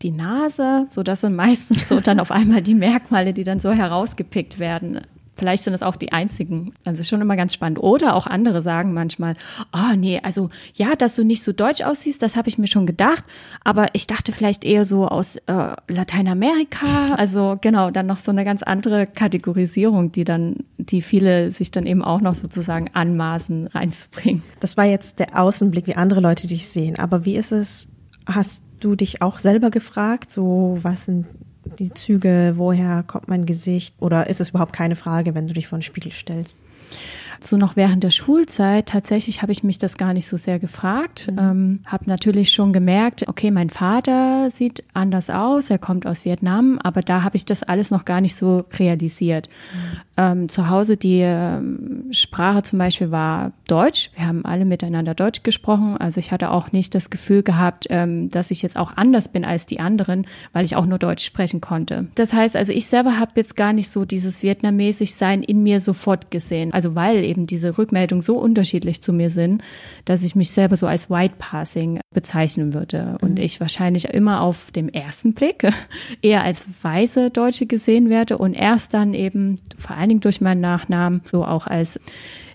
die 0.04 0.12
Nase, 0.12 0.86
so 0.90 1.02
das 1.02 1.22
sind 1.22 1.36
meistens 1.36 1.90
so 1.90 2.00
dann 2.00 2.20
auf 2.20 2.30
einmal 2.32 2.62
die 2.62 2.76
Merkmale, 2.76 3.34
die 3.34 3.44
dann 3.44 3.60
so 3.60 3.72
herausgepickt 3.72 4.60
werden. 4.60 5.02
Vielleicht 5.36 5.64
sind 5.64 5.74
es 5.74 5.84
auch 5.84 5.96
die 5.96 6.14
einzigen. 6.14 6.74
Also 6.86 7.04
schon 7.04 7.22
immer 7.22 7.36
ganz 7.36 7.54
spannend. 7.54 7.80
Oder 7.80 8.16
auch 8.16 8.26
andere 8.26 8.62
sagen 8.62 8.94
manchmal, 8.94 9.36
ah 9.72 9.96
nee, 9.96 10.22
also 10.24 10.50
ja, 10.74 10.96
dass 10.96 11.16
du 11.16 11.24
nicht 11.24 11.44
so 11.44 11.52
deutsch 11.52 11.82
aussiehst, 11.82 12.22
das 12.22 12.36
habe 12.36 12.48
ich 12.48 12.58
mir 12.58 12.68
schon 12.68 12.86
gedacht. 12.86 13.26
Aber 13.64 13.88
ich 13.94 14.08
dachte 14.08 14.32
vielleicht 14.32 14.64
eher 14.64 14.86
so 14.86 15.08
aus 15.08 15.36
äh, 15.36 15.76
Lateinamerika. 15.88 17.16
Also 17.16 17.58
genau, 17.60 17.92
dann 17.92 18.06
noch 18.06 18.20
so 18.20 18.32
eine 18.32 18.46
ganz 18.46 18.64
andere 18.64 19.08
Kategorisierung, 19.08 20.12
die 20.12 20.24
dann, 20.24 20.58
die 20.78 21.02
viele 21.02 21.52
sich 21.52 21.72
dann 21.72 21.86
eben 21.86 22.04
auch 22.04 22.22
noch 22.22 22.36
sozusagen 22.36 22.90
anmaßen 22.94 23.68
reinzubringen. 23.68 24.44
Das 24.60 24.78
war 24.78 24.86
jetzt 24.86 25.20
der 25.20 25.40
Außenblick, 25.40 25.88
wie 25.88 25.96
andere 25.96 26.22
Leute 26.22 26.48
dich 26.48 26.68
sehen. 26.68 26.98
Aber 26.98 27.26
wie 27.26 27.36
ist 27.36 27.52
es, 27.52 27.88
hast 28.26 28.64
du 28.80 28.96
dich 28.96 29.22
auch 29.22 29.40
selber 29.40 29.70
gefragt, 29.70 30.32
so 30.32 30.78
was 30.82 31.06
sind 31.06 31.26
die 31.80 31.94
Züge, 31.94 32.54
woher 32.56 33.04
kommt 33.04 33.28
mein 33.28 33.46
Gesicht? 33.46 33.96
Oder 34.00 34.28
ist 34.28 34.40
es 34.40 34.50
überhaupt 34.50 34.74
keine 34.74 34.96
Frage, 34.96 35.36
wenn 35.36 35.48
du 35.48 35.54
dich 35.54 35.68
vor 35.68 35.78
den 35.78 35.84
Spiegel 35.84 36.12
stellst? 36.12 36.58
So 37.42 37.58
noch 37.58 37.76
während 37.76 38.04
der 38.04 38.10
Schulzeit, 38.10 38.88
tatsächlich 38.88 39.42
habe 39.42 39.52
ich 39.52 39.64
mich 39.64 39.78
das 39.78 39.98
gar 39.98 40.14
nicht 40.14 40.28
so 40.28 40.38
sehr 40.38 40.60
gefragt. 40.60 41.32
Ähm, 41.38 41.82
habe 41.86 42.06
natürlich 42.08 42.52
schon 42.52 42.74
gemerkt, 42.74 43.28
okay, 43.28 43.52
mein 43.52 43.70
Vater 43.70 44.50
sieht 44.52 44.84
anders 44.94 45.30
aus, 45.30 45.70
er 45.70 45.78
kommt 45.78 46.08
aus 46.08 46.26
Vietnam, 46.26 46.80
aber 46.82 47.02
da 47.02 47.24
habe 47.24 47.36
ich 47.36 47.46
das 47.46 47.64
alles 47.64 47.92
noch 47.92 48.06
gar 48.06 48.22
nicht 48.22 48.36
so 48.36 48.66
realisiert. 48.80 49.50
Ähm, 50.18 50.48
zu 50.48 50.70
Hause 50.70 50.96
die 50.96 51.20
ähm, 51.20 52.08
Sprache 52.12 52.64
zum 52.64 52.80
Beispiel 52.80 53.12
war 53.12 53.52
Deutsch. 53.68 54.12
Wir 54.16 54.28
haben 54.28 54.46
alle 54.46 54.64
miteinander 54.64 55.14
Deutsch 55.14 55.44
gesprochen. 55.44 55.98
Also 55.98 56.20
ich 56.20 56.32
hatte 56.32 56.52
auch 56.52 56.72
nicht 56.72 56.96
das 56.96 57.10
Gefühl 57.10 57.44
gehabt, 57.44 57.88
ähm, 57.90 58.30
dass 58.30 58.50
ich 58.50 58.62
jetzt 58.62 58.78
auch 58.78 58.96
anders 58.96 59.28
bin 59.28 59.44
als 59.44 59.66
die 59.66 59.82
anderen, 59.82 60.26
weil 60.54 60.64
ich 60.64 60.78
auch 60.78 60.86
nur 60.86 61.00
Deutsch 61.00 61.26
sprechen 61.26 61.60
konnte. 61.60 62.08
Das 62.16 62.34
heißt, 62.34 62.56
also 62.56 62.72
ich 62.72 62.88
selber 62.88 63.20
habe 63.20 63.32
jetzt 63.36 63.58
gar 63.58 63.74
nicht 63.74 63.90
so 63.90 64.06
dieses 64.06 64.42
vietnamesisch 64.42 65.12
Sein 65.12 65.44
in 65.44 65.64
mir 65.64 65.82
sofort 65.82 66.32
gesehen. 66.32 66.74
Also 66.74 66.96
weil 66.96 67.25
eben 67.26 67.48
diese 67.48 67.78
Rückmeldungen 67.78 68.22
so 68.22 68.38
unterschiedlich 68.38 69.02
zu 69.02 69.14
mir 69.14 69.30
sind, 69.30 69.62
dass 70.06 70.24
ich 70.24 70.36
mich 70.36 70.52
selber 70.52 70.78
so 70.78 70.88
als 70.88 71.10
White 71.10 71.36
Passing 71.38 72.00
bezeichnen 72.14 72.74
würde. 72.74 73.18
Und 73.22 73.40
ich 73.40 73.60
wahrscheinlich 73.60 74.06
immer 74.06 74.42
auf 74.42 74.72
dem 74.72 74.90
ersten 74.90 75.34
Blick 75.34 75.68
eher 76.22 76.44
als 76.44 76.66
weiße 76.82 77.32
Deutsche 77.32 77.66
gesehen 77.66 78.10
werde 78.10 78.38
und 78.38 78.54
erst 78.54 78.94
dann 78.94 79.14
eben 79.14 79.58
vor 79.78 79.96
allen 79.96 80.10
Dingen 80.10 80.22
durch 80.22 80.42
meinen 80.42 80.62
Nachnamen 80.62 81.22
so 81.32 81.44
auch 81.46 81.68
als 81.68 82.00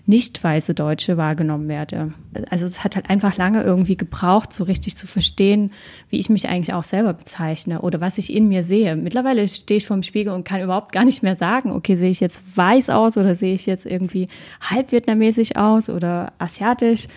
nicht 0.05 0.43
weiße 0.43 0.73
Deutsche 0.73 1.17
wahrgenommen 1.17 1.67
werde. 1.67 2.13
Also 2.49 2.65
es 2.65 2.83
hat 2.83 2.95
halt 2.95 3.09
einfach 3.09 3.37
lange 3.37 3.63
irgendwie 3.63 3.97
gebraucht, 3.97 4.51
so 4.51 4.63
richtig 4.63 4.97
zu 4.97 5.07
verstehen, 5.07 5.71
wie 6.09 6.19
ich 6.19 6.29
mich 6.29 6.49
eigentlich 6.49 6.73
auch 6.73 6.83
selber 6.83 7.13
bezeichne 7.13 7.81
oder 7.81 8.01
was 8.01 8.17
ich 8.17 8.33
in 8.33 8.47
mir 8.47 8.63
sehe. 8.63 8.95
Mittlerweile 8.95 9.47
stehe 9.47 9.77
ich 9.77 9.85
vor 9.85 9.95
dem 9.95 10.03
Spiegel 10.03 10.33
und 10.33 10.43
kann 10.43 10.61
überhaupt 10.61 10.91
gar 10.91 11.05
nicht 11.05 11.23
mehr 11.23 11.35
sagen, 11.35 11.71
okay, 11.71 11.95
sehe 11.95 12.09
ich 12.09 12.19
jetzt 12.19 12.43
weiß 12.55 12.89
aus 12.89 13.17
oder 13.17 13.35
sehe 13.35 13.53
ich 13.53 13.65
jetzt 13.65 13.85
irgendwie 13.85 14.27
halb 14.61 14.91
vietnamesisch 14.91 15.55
aus 15.55 15.89
oder 15.89 16.33
asiatisch. 16.39 17.07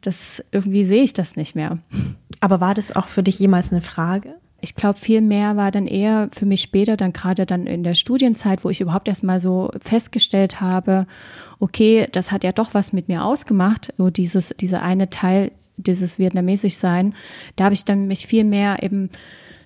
Das 0.00 0.44
irgendwie 0.52 0.84
sehe 0.84 1.02
ich 1.02 1.12
das 1.12 1.36
nicht 1.36 1.54
mehr. 1.54 1.78
Aber 2.40 2.60
war 2.60 2.74
das 2.74 2.94
auch 2.94 3.08
für 3.08 3.22
dich 3.22 3.38
jemals 3.38 3.72
eine 3.72 3.80
Frage? 3.80 4.34
Ich 4.60 4.74
glaube, 4.74 4.98
viel 4.98 5.20
mehr 5.20 5.58
war 5.58 5.70
dann 5.70 5.86
eher 5.86 6.30
für 6.32 6.46
mich 6.46 6.62
später, 6.62 6.96
dann 6.96 7.12
gerade 7.12 7.44
dann 7.44 7.66
in 7.66 7.84
der 7.84 7.92
Studienzeit, 7.92 8.64
wo 8.64 8.70
ich 8.70 8.80
überhaupt 8.80 9.08
erst 9.08 9.22
mal 9.22 9.38
so 9.38 9.70
festgestellt 9.78 10.62
habe, 10.62 11.06
okay, 11.60 12.08
das 12.12 12.32
hat 12.32 12.44
ja 12.44 12.52
doch 12.52 12.74
was 12.74 12.92
mit 12.92 13.08
mir 13.08 13.24
ausgemacht, 13.24 13.92
so 13.98 14.10
dieses, 14.10 14.54
dieser 14.60 14.82
eine 14.82 15.10
Teil, 15.10 15.52
dieses 15.76 16.18
vietnamesisch 16.18 16.74
sein. 16.74 17.14
Da 17.56 17.64
habe 17.64 17.74
ich 17.74 17.84
dann 17.84 18.06
mich 18.06 18.26
viel 18.26 18.44
mehr 18.44 18.82
eben 18.82 19.10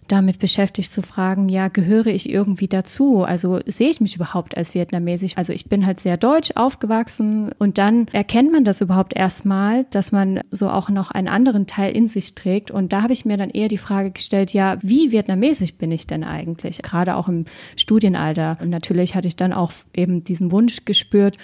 damit 0.08 0.38
beschäftigt 0.38 0.92
zu 0.92 1.02
fragen, 1.02 1.48
ja, 1.48 1.68
gehöre 1.68 2.06
ich 2.06 2.28
irgendwie 2.28 2.66
dazu? 2.66 3.24
Also 3.24 3.60
sehe 3.66 3.90
ich 3.90 4.00
mich 4.00 4.16
überhaupt 4.16 4.56
als 4.56 4.74
vietnamesisch? 4.74 5.36
Also 5.36 5.52
ich 5.52 5.66
bin 5.66 5.86
halt 5.86 6.00
sehr 6.00 6.16
deutsch 6.16 6.50
aufgewachsen 6.54 7.52
und 7.58 7.78
dann 7.78 8.08
erkennt 8.08 8.50
man 8.50 8.64
das 8.64 8.80
überhaupt 8.80 9.14
erstmal, 9.14 9.84
dass 9.90 10.10
man 10.10 10.40
so 10.50 10.70
auch 10.70 10.88
noch 10.88 11.10
einen 11.10 11.28
anderen 11.28 11.66
Teil 11.66 11.94
in 11.94 12.08
sich 12.08 12.34
trägt. 12.34 12.70
Und 12.70 12.92
da 12.92 13.02
habe 13.02 13.12
ich 13.12 13.24
mir 13.24 13.36
dann 13.36 13.50
eher 13.50 13.68
die 13.68 13.78
Frage 13.78 14.10
gestellt, 14.10 14.52
ja, 14.52 14.78
wie 14.82 15.12
vietnamesisch 15.12 15.74
bin 15.74 15.92
ich 15.92 16.06
denn 16.06 16.24
eigentlich? 16.24 16.82
Gerade 16.82 17.16
auch 17.16 17.28
im 17.28 17.44
Studienalter. 17.76 18.56
Und 18.60 18.70
natürlich 18.70 19.14
hatte 19.14 19.28
ich 19.28 19.36
dann 19.36 19.52
auch 19.52 19.72
eben 19.94 20.24
diesen 20.24 20.50
Wunsch 20.50 20.84
gespürt, 20.84 21.36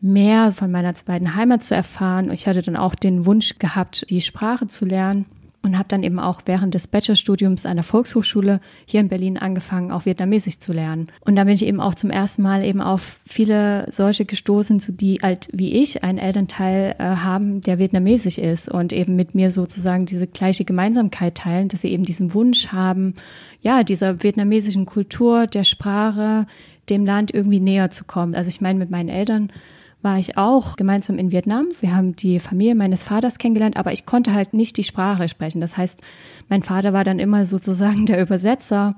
mehr 0.00 0.52
von 0.52 0.70
meiner 0.70 0.94
zweiten 0.94 1.34
Heimat 1.34 1.64
zu 1.64 1.74
erfahren. 1.74 2.30
Ich 2.30 2.46
hatte 2.46 2.62
dann 2.62 2.76
auch 2.76 2.94
den 2.94 3.26
Wunsch 3.26 3.58
gehabt, 3.58 4.06
die 4.08 4.20
Sprache 4.20 4.66
zu 4.66 4.84
lernen 4.84 5.26
und 5.62 5.76
habe 5.76 5.88
dann 5.88 6.02
eben 6.02 6.18
auch 6.18 6.40
während 6.46 6.74
des 6.74 6.88
Bachelorstudiums 6.88 7.66
an 7.66 7.76
der 7.76 7.84
Volkshochschule 7.84 8.60
hier 8.86 9.00
in 9.00 9.08
Berlin 9.08 9.36
angefangen, 9.36 9.90
auch 9.90 10.06
Vietnamesisch 10.06 10.58
zu 10.58 10.72
lernen. 10.72 11.08
Und 11.20 11.36
da 11.36 11.44
bin 11.44 11.52
ich 11.52 11.66
eben 11.66 11.80
auch 11.80 11.94
zum 11.94 12.10
ersten 12.10 12.42
Mal 12.42 12.64
eben 12.64 12.80
auf 12.80 13.20
viele 13.28 13.86
solche 13.92 14.24
gestoßen, 14.24 14.80
die 14.96 15.18
halt 15.22 15.48
wie 15.52 15.74
ich 15.74 16.02
einen 16.02 16.18
Elternteil 16.18 16.94
äh, 16.98 17.02
haben, 17.02 17.60
der 17.60 17.78
Vietnamesisch 17.78 18.38
ist 18.38 18.70
und 18.70 18.92
eben 18.94 19.16
mit 19.16 19.34
mir 19.34 19.50
sozusagen 19.50 20.06
diese 20.06 20.26
gleiche 20.26 20.64
Gemeinsamkeit 20.64 21.34
teilen, 21.34 21.68
dass 21.68 21.82
sie 21.82 21.92
eben 21.92 22.04
diesen 22.04 22.32
Wunsch 22.32 22.68
haben, 22.68 23.14
ja, 23.60 23.84
dieser 23.84 24.22
vietnamesischen 24.22 24.86
Kultur, 24.86 25.46
der 25.46 25.64
Sprache, 25.64 26.46
dem 26.88 27.04
Land 27.04 27.34
irgendwie 27.34 27.60
näher 27.60 27.90
zu 27.90 28.04
kommen. 28.04 28.34
Also 28.34 28.48
ich 28.48 28.62
meine, 28.62 28.78
mit 28.78 28.90
meinen 28.90 29.10
Eltern 29.10 29.52
war 30.02 30.18
ich 30.18 30.36
auch 30.38 30.76
gemeinsam 30.76 31.18
in 31.18 31.30
Vietnam. 31.30 31.66
Wir 31.80 31.94
haben 31.94 32.16
die 32.16 32.38
Familie 32.38 32.74
meines 32.74 33.04
Vaters 33.04 33.38
kennengelernt, 33.38 33.76
aber 33.76 33.92
ich 33.92 34.06
konnte 34.06 34.32
halt 34.32 34.54
nicht 34.54 34.76
die 34.78 34.82
Sprache 34.84 35.28
sprechen. 35.28 35.60
Das 35.60 35.76
heißt, 35.76 36.00
mein 36.48 36.62
Vater 36.62 36.92
war 36.92 37.04
dann 37.04 37.18
immer 37.18 37.44
sozusagen 37.46 38.06
der 38.06 38.20
Übersetzer 38.22 38.94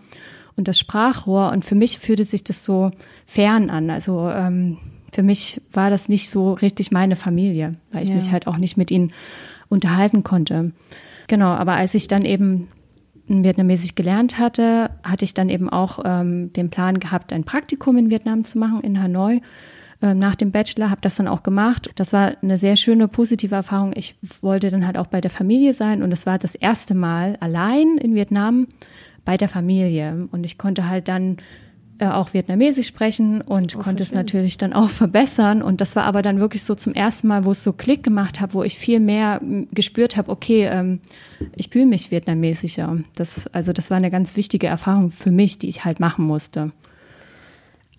und 0.57 0.69
das 0.69 0.79
Sprachrohr. 0.79 1.51
Und 1.51 1.65
für 1.65 1.75
mich 1.75 1.99
fühlte 1.99 2.25
sich 2.25 2.45
das 2.45 2.65
so 2.65 2.91
fern 3.27 3.69
an. 3.71 3.91
Also 3.91 4.29
ähm, 4.31 4.79
für 5.13 5.23
mich 5.23 5.61
war 5.73 5.91
das 5.91 6.09
nicht 6.09 6.31
so 6.31 6.53
richtig 6.53 6.91
meine 6.93 7.17
Familie, 7.17 7.73
weil 7.91 8.05
ich 8.05 8.11
Ja. 8.11 8.15
mich 8.15 8.31
halt 8.31 8.47
auch 8.47 8.57
nicht 8.59 8.77
mit 8.77 8.91
ihnen 8.91 9.13
unterhalten 9.69 10.23
konnte. 10.23 10.73
Genau, 11.27 11.49
aber 11.49 11.75
als 11.75 11.95
ich 11.95 12.07
dann 12.09 12.25
eben 12.25 12.69
Vietnamesisch 13.27 13.95
gelernt 13.95 14.39
hatte, 14.39 14.91
hatte 15.03 15.25
ich 15.25 15.33
dann 15.35 15.49
eben 15.49 15.71
auch 15.71 16.01
ähm, 16.05 16.53
den 16.53 16.71
Plan 16.71 17.01
gehabt, 17.01 17.33
ein 17.33 17.45
Praktikum 17.45 17.97
in 17.97 18.11
Vietnam 18.11 18.45
zu 18.45 18.59
machen, 18.59 18.81
in 18.83 19.03
Hanoi 19.03 19.41
nach 20.03 20.35
dem 20.35 20.51
Bachelor, 20.51 20.91
habe 20.91 21.01
das 21.01 21.17
dann 21.17 21.29
auch 21.29 21.43
gemacht. 21.43 21.91
Das 21.95 22.13
war 22.13 22.33
eine 22.43 22.59
sehr 22.59 22.77
schöne, 22.77 23.09
positive 23.09 23.55
Erfahrung. 23.55 23.93
Ich 23.95 24.17
wollte 24.41 24.71
dann 24.71 24.87
halt 24.87 24.97
auch 24.97 25.07
bei 25.07 25.21
der 25.21 25.31
Familie 25.31 25.75
sein 25.75 26.03
und 26.03 26.13
es 26.13 26.27
war 26.27 26.39
das 26.39 26.55
erste 26.55 26.95
Mal 26.95 27.37
allein 27.41 27.99
in 27.99 28.15
Vietnam 28.15 28.67
bei 29.25 29.37
der 29.37 29.49
Familie. 29.49 30.29
Und 30.33 30.45
ich 30.45 30.59
konnte 30.59 30.89
halt 30.89 31.09
dann 31.09 31.37
äh, 31.99 32.09
auch 32.09 32.35
Vietnamesisch 32.35 32.89
sprechen 32.89 33.43
und 33.43 33.79
konnte 33.79 34.03
es 34.03 34.13
natürlich 34.13 34.59
dann 34.59 34.73
auch 34.73 34.91
verbessern. 34.91 35.63
Und 35.63 35.81
das 35.81 35.95
war 35.95 36.03
aber 36.03 36.21
dann 36.23 36.41
wirklich 36.41 36.65
so 36.65 36.75
zum 36.75 36.95
ersten 36.95 37.29
Mal, 37.29 37.45
wo 37.45 37.53
es 37.53 37.63
so 37.63 37.73
Klick 37.73 38.03
gemacht 38.03 38.41
hat, 38.41 38.55
wo 38.55 38.65
ich 38.65 38.77
viel 38.77 38.99
mehr 38.99 39.41
gespürt 39.71 40.17
habe, 40.17 40.31
okay, 40.33 40.67
ähm, 40.67 40.99
ich 41.55 41.69
fühle 41.69 41.87
mich 41.87 42.11
vietnamesischer. 42.11 42.99
Das, 43.15 43.47
also 43.49 43.73
das 43.73 43.91
war 43.91 43.99
eine 43.99 44.11
ganz 44.11 44.37
wichtige 44.37 44.67
Erfahrung 44.67 45.13
für 45.13 45.31
mich, 45.31 45.59
die 45.59 45.69
ich 45.69 45.85
halt 45.85 46.01
machen 46.01 46.25
musste. 46.25 46.73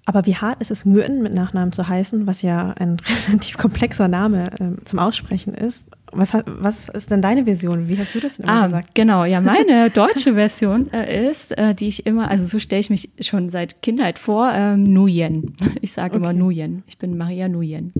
Aber 0.06 0.26
wie 0.26 0.36
hart 0.36 0.60
ist 0.60 0.70
es, 0.72 0.86
Nguyen 0.86 1.22
mit 1.24 1.34
Nachnamen 1.34 1.72
zu 1.72 1.88
heißen, 1.88 2.28
was 2.28 2.42
ja 2.42 2.72
ein 2.78 2.98
relativ 3.28 3.58
komplexer 3.58 4.08
Name 4.08 4.50
ähm, 4.60 4.78
zum 4.84 5.00
Aussprechen 5.00 5.54
ist? 5.54 5.86
Was, 6.16 6.34
hat, 6.34 6.46
was 6.48 6.90
ist 6.90 7.10
denn 7.10 7.24
deine 7.24 7.46
Version? 7.46 7.88
Wie 7.88 7.98
hast 7.98 8.14
du 8.14 8.20
das 8.20 8.38
denn 8.38 8.46
immer 8.46 8.54
Ah, 8.62 8.66
gesagt? 8.68 8.94
genau. 8.94 9.24
Ja, 9.26 9.42
meine 9.54 9.90
deutsche 9.90 10.34
Version 10.36 10.92
äh, 10.94 11.28
ist, 11.30 11.58
äh, 11.58 11.74
die 11.74 11.88
ich 11.88 12.06
immer, 12.06 12.30
also 12.30 12.46
so 12.46 12.60
stelle 12.60 12.82
ich 12.82 12.90
mich 12.92 13.10
schon 13.22 13.50
seit 13.50 13.82
Kindheit 13.82 14.20
vor, 14.20 14.52
ähm, 14.54 14.84
Nuyen. 14.84 15.56
Ich 15.82 15.94
sage 15.94 16.18
immer 16.18 16.30
Okay. 16.30 16.38
Nuyen. 16.38 16.84
Ich 16.88 16.98
bin 17.00 17.18
Maria 17.18 17.48
Nuyen. 17.48 17.94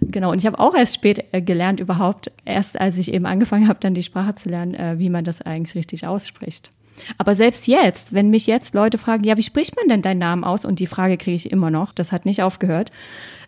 genau. 0.00 0.30
Und 0.30 0.38
ich 0.38 0.46
habe 0.46 0.58
auch 0.58 0.74
erst 0.74 0.94
spät 0.94 1.24
äh, 1.32 1.42
gelernt 1.42 1.80
überhaupt, 1.80 2.30
erst 2.44 2.80
als 2.80 2.96
ich 2.96 3.12
eben 3.12 3.26
angefangen 3.26 3.68
habe, 3.68 3.78
dann 3.80 3.94
die 3.94 4.02
Sprache 4.02 4.34
zu 4.36 4.48
lernen, 4.48 4.74
äh, 4.74 4.98
wie 4.98 5.10
man 5.10 5.24
das 5.24 5.42
eigentlich 5.42 5.74
richtig 5.74 6.06
ausspricht. 6.06 6.70
Aber 7.18 7.34
selbst 7.34 7.66
jetzt, 7.66 8.12
wenn 8.12 8.30
mich 8.30 8.46
jetzt 8.46 8.74
Leute 8.74 8.98
fragen, 8.98 9.24
ja, 9.24 9.36
wie 9.36 9.42
spricht 9.42 9.76
man 9.76 9.88
denn 9.88 10.02
deinen 10.02 10.18
Namen 10.18 10.44
aus? 10.44 10.64
Und 10.64 10.80
die 10.80 10.86
Frage 10.86 11.16
kriege 11.16 11.36
ich 11.36 11.50
immer 11.50 11.70
noch, 11.70 11.92
das 11.92 12.12
hat 12.12 12.26
nicht 12.26 12.42
aufgehört, 12.42 12.90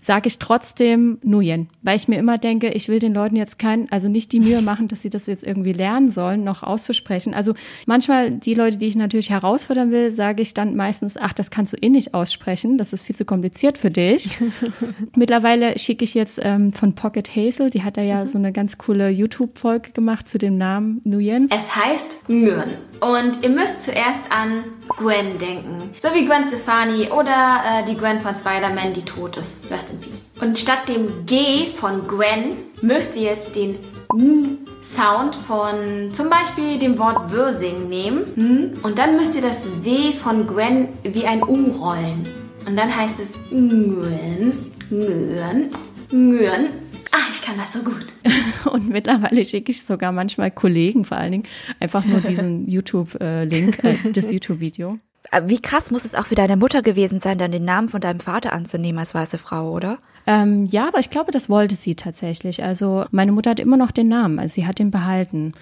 sage 0.04 0.28
ich 0.28 0.38
trotzdem 0.38 1.18
Nuyen, 1.22 1.70
weil 1.80 1.96
ich 1.96 2.08
mir 2.08 2.18
immer 2.18 2.36
denke, 2.36 2.68
ich 2.68 2.88
will 2.88 2.98
den 2.98 3.14
Leuten 3.14 3.36
jetzt 3.36 3.58
kein, 3.58 3.90
also 3.90 4.08
nicht 4.08 4.32
die 4.32 4.40
Mühe 4.40 4.60
machen, 4.60 4.86
dass 4.86 5.00
sie 5.00 5.08
das 5.08 5.26
jetzt 5.26 5.42
irgendwie 5.42 5.72
lernen 5.72 6.10
sollen, 6.10 6.44
noch 6.44 6.62
auszusprechen. 6.62 7.32
Also 7.32 7.54
manchmal 7.86 8.30
die 8.30 8.52
Leute, 8.52 8.76
die 8.76 8.86
ich 8.86 8.96
natürlich 8.96 9.30
herausfordern 9.30 9.90
will, 9.90 10.12
sage 10.12 10.42
ich 10.42 10.52
dann 10.52 10.76
meistens, 10.76 11.16
ach, 11.16 11.32
das 11.32 11.50
kannst 11.50 11.72
du 11.72 11.78
eh 11.78 11.88
nicht 11.88 12.12
aussprechen, 12.12 12.76
das 12.76 12.92
ist 12.92 13.02
viel 13.02 13.16
zu 13.16 13.24
kompliziert 13.24 13.78
für 13.78 13.90
dich. 13.90 14.36
Mittlerweile 15.16 15.78
schicke 15.78 16.04
ich 16.04 16.12
jetzt 16.12 16.38
ähm, 16.42 16.74
von 16.74 16.94
Pocket 16.94 17.34
Hazel, 17.34 17.70
die 17.70 17.82
hat 17.82 17.96
da 17.96 18.02
ja 18.02 18.26
so 18.26 18.36
eine 18.36 18.52
ganz 18.52 18.76
coole 18.76 19.08
YouTube-Folge 19.08 19.92
gemacht 19.92 20.28
zu 20.28 20.36
dem 20.36 20.58
Namen 20.58 21.00
Nguyen. 21.04 21.48
Es 21.50 21.74
heißt 21.74 22.28
Nguyen. 22.28 22.74
Und 23.00 23.42
ihr 23.42 23.50
müsst 23.50 23.84
zuerst 23.84 24.30
an 24.30 24.64
Gwen 24.98 25.38
denken. 25.38 25.94
So 26.02 26.08
wie 26.14 26.26
Gwen 26.26 26.44
Stefani 26.46 27.08
oder 27.08 27.62
äh, 27.66 27.84
die 27.86 27.96
Gwen 27.96 28.20
von 28.20 28.34
Spider-Man, 28.34 28.92
die 28.92 29.02
tot 29.02 29.36
ist. 29.36 29.70
Rest. 29.70 29.93
Und 30.40 30.58
statt 30.58 30.88
dem 30.88 31.26
G 31.26 31.72
von 31.76 32.06
Gwen 32.06 32.56
müsst 32.82 33.16
ihr 33.16 33.22
jetzt 33.22 33.56
den 33.56 33.76
N-Sound 34.12 35.34
von 35.46 36.12
zum 36.12 36.28
Beispiel 36.30 36.78
dem 36.78 36.98
Wort 36.98 37.30
Würsing 37.30 37.88
nehmen. 37.88 38.24
Hm? 38.34 38.72
Und 38.82 38.98
dann 38.98 39.16
müsst 39.16 39.34
ihr 39.34 39.42
das 39.42 39.64
W 39.82 40.12
von 40.12 40.46
Gwen 40.46 40.88
wie 41.02 41.26
ein 41.26 41.42
U 41.42 41.72
rollen. 41.72 42.26
Und 42.66 42.76
dann 42.76 42.94
heißt 42.94 43.20
es 43.20 43.28
Nguyen, 43.50 44.72
Nguyen, 44.90 45.70
Nguyen. 46.12 46.68
Ah, 47.10 47.30
ich 47.30 47.42
kann 47.42 47.56
das 47.56 47.72
so 47.72 47.78
gut. 47.80 48.06
Und 48.72 48.88
mittlerweile 48.88 49.44
schicke 49.44 49.70
ich 49.70 49.84
sogar 49.84 50.10
manchmal 50.10 50.50
Kollegen 50.50 51.04
vor 51.04 51.18
allen 51.18 51.32
Dingen 51.32 51.44
einfach 51.78 52.04
nur 52.04 52.20
diesen 52.20 52.68
YouTube-Link, 52.68 53.84
äh, 53.84 53.96
das 54.12 54.30
YouTube-Video. 54.32 54.98
Äh, 55.34 55.42
Wie 55.46 55.60
krass 55.60 55.90
muss 55.90 56.04
es 56.04 56.14
auch 56.14 56.26
für 56.26 56.34
deine 56.34 56.56
Mutter 56.56 56.82
gewesen 56.82 57.20
sein, 57.20 57.38
dann 57.38 57.52
den 57.52 57.64
Namen 57.64 57.88
von 57.88 58.00
deinem 58.00 58.20
Vater 58.20 58.52
anzunehmen 58.52 58.98
als 58.98 59.14
weiße 59.14 59.38
Frau, 59.38 59.72
oder? 59.72 59.98
Ähm, 60.26 60.66
ja, 60.66 60.88
aber 60.88 61.00
ich 61.00 61.10
glaube, 61.10 61.32
das 61.32 61.50
wollte 61.50 61.74
sie 61.74 61.94
tatsächlich. 61.94 62.62
Also 62.62 63.04
meine 63.10 63.32
Mutter 63.32 63.50
hat 63.50 63.60
immer 63.60 63.76
noch 63.76 63.90
den 63.90 64.08
Namen, 64.08 64.38
also 64.38 64.54
sie 64.54 64.66
hat 64.66 64.80
ihn 64.80 64.90
behalten. 64.90 65.52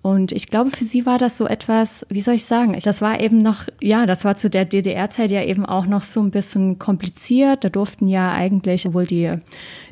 Und 0.00 0.30
ich 0.30 0.46
glaube, 0.46 0.70
für 0.70 0.84
sie 0.84 1.04
war 1.06 1.18
das 1.18 1.36
so 1.36 1.46
etwas, 1.46 2.06
wie 2.08 2.20
soll 2.20 2.34
ich 2.34 2.44
sagen, 2.44 2.78
das 2.82 3.02
war 3.02 3.20
eben 3.20 3.38
noch, 3.38 3.64
ja, 3.82 4.06
das 4.06 4.24
war 4.24 4.36
zu 4.36 4.48
der 4.48 4.64
DDR-Zeit 4.64 5.32
ja 5.32 5.42
eben 5.42 5.66
auch 5.66 5.86
noch 5.86 6.04
so 6.04 6.20
ein 6.20 6.30
bisschen 6.30 6.78
kompliziert. 6.78 7.64
Da 7.64 7.68
durften 7.68 8.06
ja 8.06 8.32
eigentlich 8.32 8.82
sowohl 8.82 9.06
die 9.06 9.32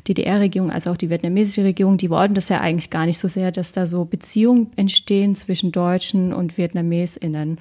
DDR-Regierung 0.07 0.71
als 0.71 0.87
auch 0.87 0.95
die 0.95 1.09
vietnamesische 1.09 1.65
Regierung, 1.65 1.97
die 1.97 2.09
wollten 2.09 2.35
das 2.35 2.47
ja 2.47 2.61
eigentlich 2.61 2.89
gar 2.89 3.05
nicht 3.05 3.19
so 3.19 3.27
sehr, 3.27 3.51
dass 3.51 3.73
da 3.73 3.85
so 3.85 4.05
Beziehungen 4.05 4.71
entstehen 4.77 5.35
zwischen 5.35 5.73
Deutschen 5.73 6.33
und 6.33 6.57
VietnamesInnen. 6.57 7.59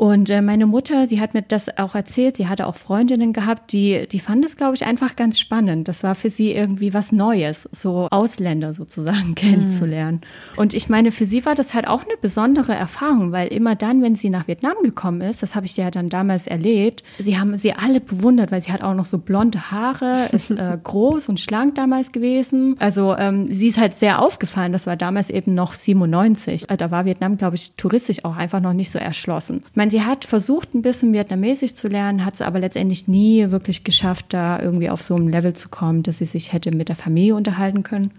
Und 0.00 0.30
äh, 0.30 0.40
meine 0.40 0.64
Mutter, 0.64 1.06
die 1.06 1.20
hat 1.20 1.34
mir 1.34 1.42
das 1.42 1.76
auch 1.76 1.94
erzählt, 1.94 2.38
sie 2.38 2.48
hatte 2.48 2.66
auch 2.66 2.76
Freundinnen 2.76 3.34
gehabt, 3.34 3.70
die, 3.70 4.08
die 4.10 4.18
fanden 4.18 4.40
das, 4.40 4.56
glaube 4.56 4.74
ich, 4.74 4.86
einfach 4.86 5.14
ganz 5.14 5.38
spannend. 5.38 5.88
Das 5.88 6.02
war 6.02 6.14
für 6.14 6.30
sie 6.30 6.52
irgendwie 6.52 6.94
was 6.94 7.12
Neues, 7.12 7.68
so 7.70 8.08
Ausländer 8.10 8.72
sozusagen 8.72 9.34
kennenzulernen. 9.34 10.22
Und 10.56 10.72
ich 10.72 10.88
meine, 10.88 11.12
für 11.12 11.26
sie 11.26 11.44
war 11.44 11.54
das 11.54 11.74
halt 11.74 11.86
auch 11.86 12.04
eine 12.04 12.16
besondere 12.18 12.72
Erfahrung, 12.72 13.30
weil 13.32 13.48
immer 13.48 13.74
dann, 13.74 14.00
wenn 14.00 14.16
sie 14.16 14.30
nach 14.30 14.48
Vietnam 14.48 14.76
gekommen 14.82 15.20
ist, 15.20 15.42
das 15.42 15.54
habe 15.54 15.66
ich 15.66 15.76
ja 15.76 15.90
dann 15.90 16.08
damals 16.08 16.46
erlebt, 16.46 17.04
sie 17.18 17.38
haben 17.38 17.58
sie 17.58 17.74
alle 17.74 18.00
bewundert, 18.00 18.52
weil 18.52 18.62
sie 18.62 18.72
hat 18.72 18.80
auch 18.80 18.94
noch 18.94 19.04
so 19.04 19.18
blonde 19.18 19.70
Haare, 19.70 20.28
ist 20.32 20.50
äh, 20.50 20.78
groß 20.82 21.28
und 21.28 21.40
schlank 21.40 21.74
damals 21.74 22.10
gewesen. 22.10 22.74
Also 22.78 23.14
ähm, 23.18 23.52
sie 23.52 23.68
ist 23.68 23.76
halt 23.76 23.98
sehr 23.98 24.22
aufgefallen, 24.22 24.72
das 24.72 24.86
war 24.86 24.96
damals 24.96 25.28
eben 25.28 25.54
noch 25.54 25.74
97. 25.74 26.70
Äh, 26.70 26.78
Da 26.78 26.90
war 26.90 27.04
Vietnam, 27.04 27.36
glaube 27.36 27.56
ich, 27.56 27.74
touristisch 27.76 28.24
auch 28.24 28.36
einfach 28.36 28.60
noch 28.60 28.72
nicht 28.72 28.90
so 28.90 28.98
erschlossen. 28.98 29.62
Ich 29.68 29.76
meine, 29.76 29.89
sie 29.90 30.02
hat 30.02 30.24
versucht, 30.24 30.74
ein 30.74 30.82
bisschen 30.82 31.12
Vietnamesisch 31.12 31.74
zu 31.74 31.88
lernen, 31.88 32.24
hat 32.24 32.34
es 32.34 32.42
aber 32.42 32.58
letztendlich 32.60 33.08
nie 33.08 33.50
wirklich 33.50 33.84
geschafft, 33.84 34.26
da 34.30 34.60
irgendwie 34.60 34.90
auf 34.90 35.02
so 35.02 35.14
einem 35.14 35.28
Level 35.28 35.54
zu 35.54 35.68
kommen, 35.68 36.02
dass 36.02 36.18
sie 36.18 36.24
sich 36.24 36.52
hätte 36.52 36.70
mit 36.70 36.88
der 36.88 36.96
Familie 36.96 37.34
unterhalten 37.34 37.82
können. 37.82 38.12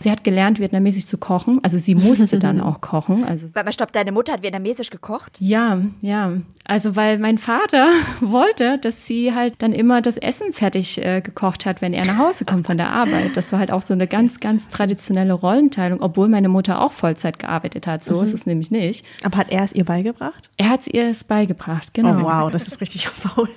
Sie 0.00 0.10
hat 0.10 0.24
gelernt, 0.24 0.60
vietnamesisch 0.60 1.06
zu 1.06 1.18
kochen. 1.18 1.60
Also 1.62 1.78
sie 1.78 1.94
musste 1.94 2.38
dann 2.38 2.60
auch 2.66 2.80
kochen. 2.80 3.24
Also 3.24 3.46
mal, 3.54 3.72
stopp, 3.72 3.92
deine 3.92 4.12
Mutter 4.12 4.32
hat 4.32 4.42
vietnamesisch 4.42 4.90
gekocht? 4.90 5.36
ja, 5.38 5.78
ja. 6.00 6.32
Also 6.68 6.96
weil 6.96 7.18
mein 7.18 7.38
Vater 7.38 7.88
wollte, 8.20 8.78
dass 8.78 9.06
sie 9.06 9.32
halt 9.32 9.54
dann 9.58 9.72
immer 9.72 10.02
das 10.02 10.16
Essen 10.16 10.52
fertig 10.52 11.02
äh, 11.04 11.20
gekocht 11.20 11.64
hat, 11.64 11.80
wenn 11.80 11.92
er 11.92 12.04
nach 12.04 12.18
Hause 12.18 12.44
kommt 12.44 12.66
von 12.66 12.76
der 12.76 12.90
Arbeit. 12.90 13.36
Das 13.36 13.52
war 13.52 13.60
halt 13.60 13.70
auch 13.70 13.82
so 13.82 13.94
eine 13.94 14.08
ganz, 14.08 14.40
ganz 14.40 14.68
traditionelle 14.68 15.32
Rollenteilung, 15.32 16.00
obwohl 16.00 16.28
meine 16.28 16.48
Mutter 16.48 16.80
auch 16.80 16.90
Vollzeit 16.90 17.38
gearbeitet 17.38 17.86
hat. 17.86 18.04
So 18.04 18.20
ist 18.20 18.34
es 18.34 18.46
nämlich 18.46 18.72
nicht. 18.72 19.06
Aber 19.22 19.38
hat 19.38 19.52
er 19.52 19.62
es 19.62 19.72
ihr 19.72 19.84
beigebracht? 19.84 20.50
Er 20.56 20.70
hat 20.70 20.80
es 20.80 20.86
ihr 20.88 21.08
es 21.08 21.22
beigebracht, 21.22 21.94
genau. 21.94 22.20
Oh 22.20 22.24
wow, 22.24 22.50
das 22.50 22.66
ist 22.66 22.80
richtig 22.80 23.08
faul. 23.08 23.48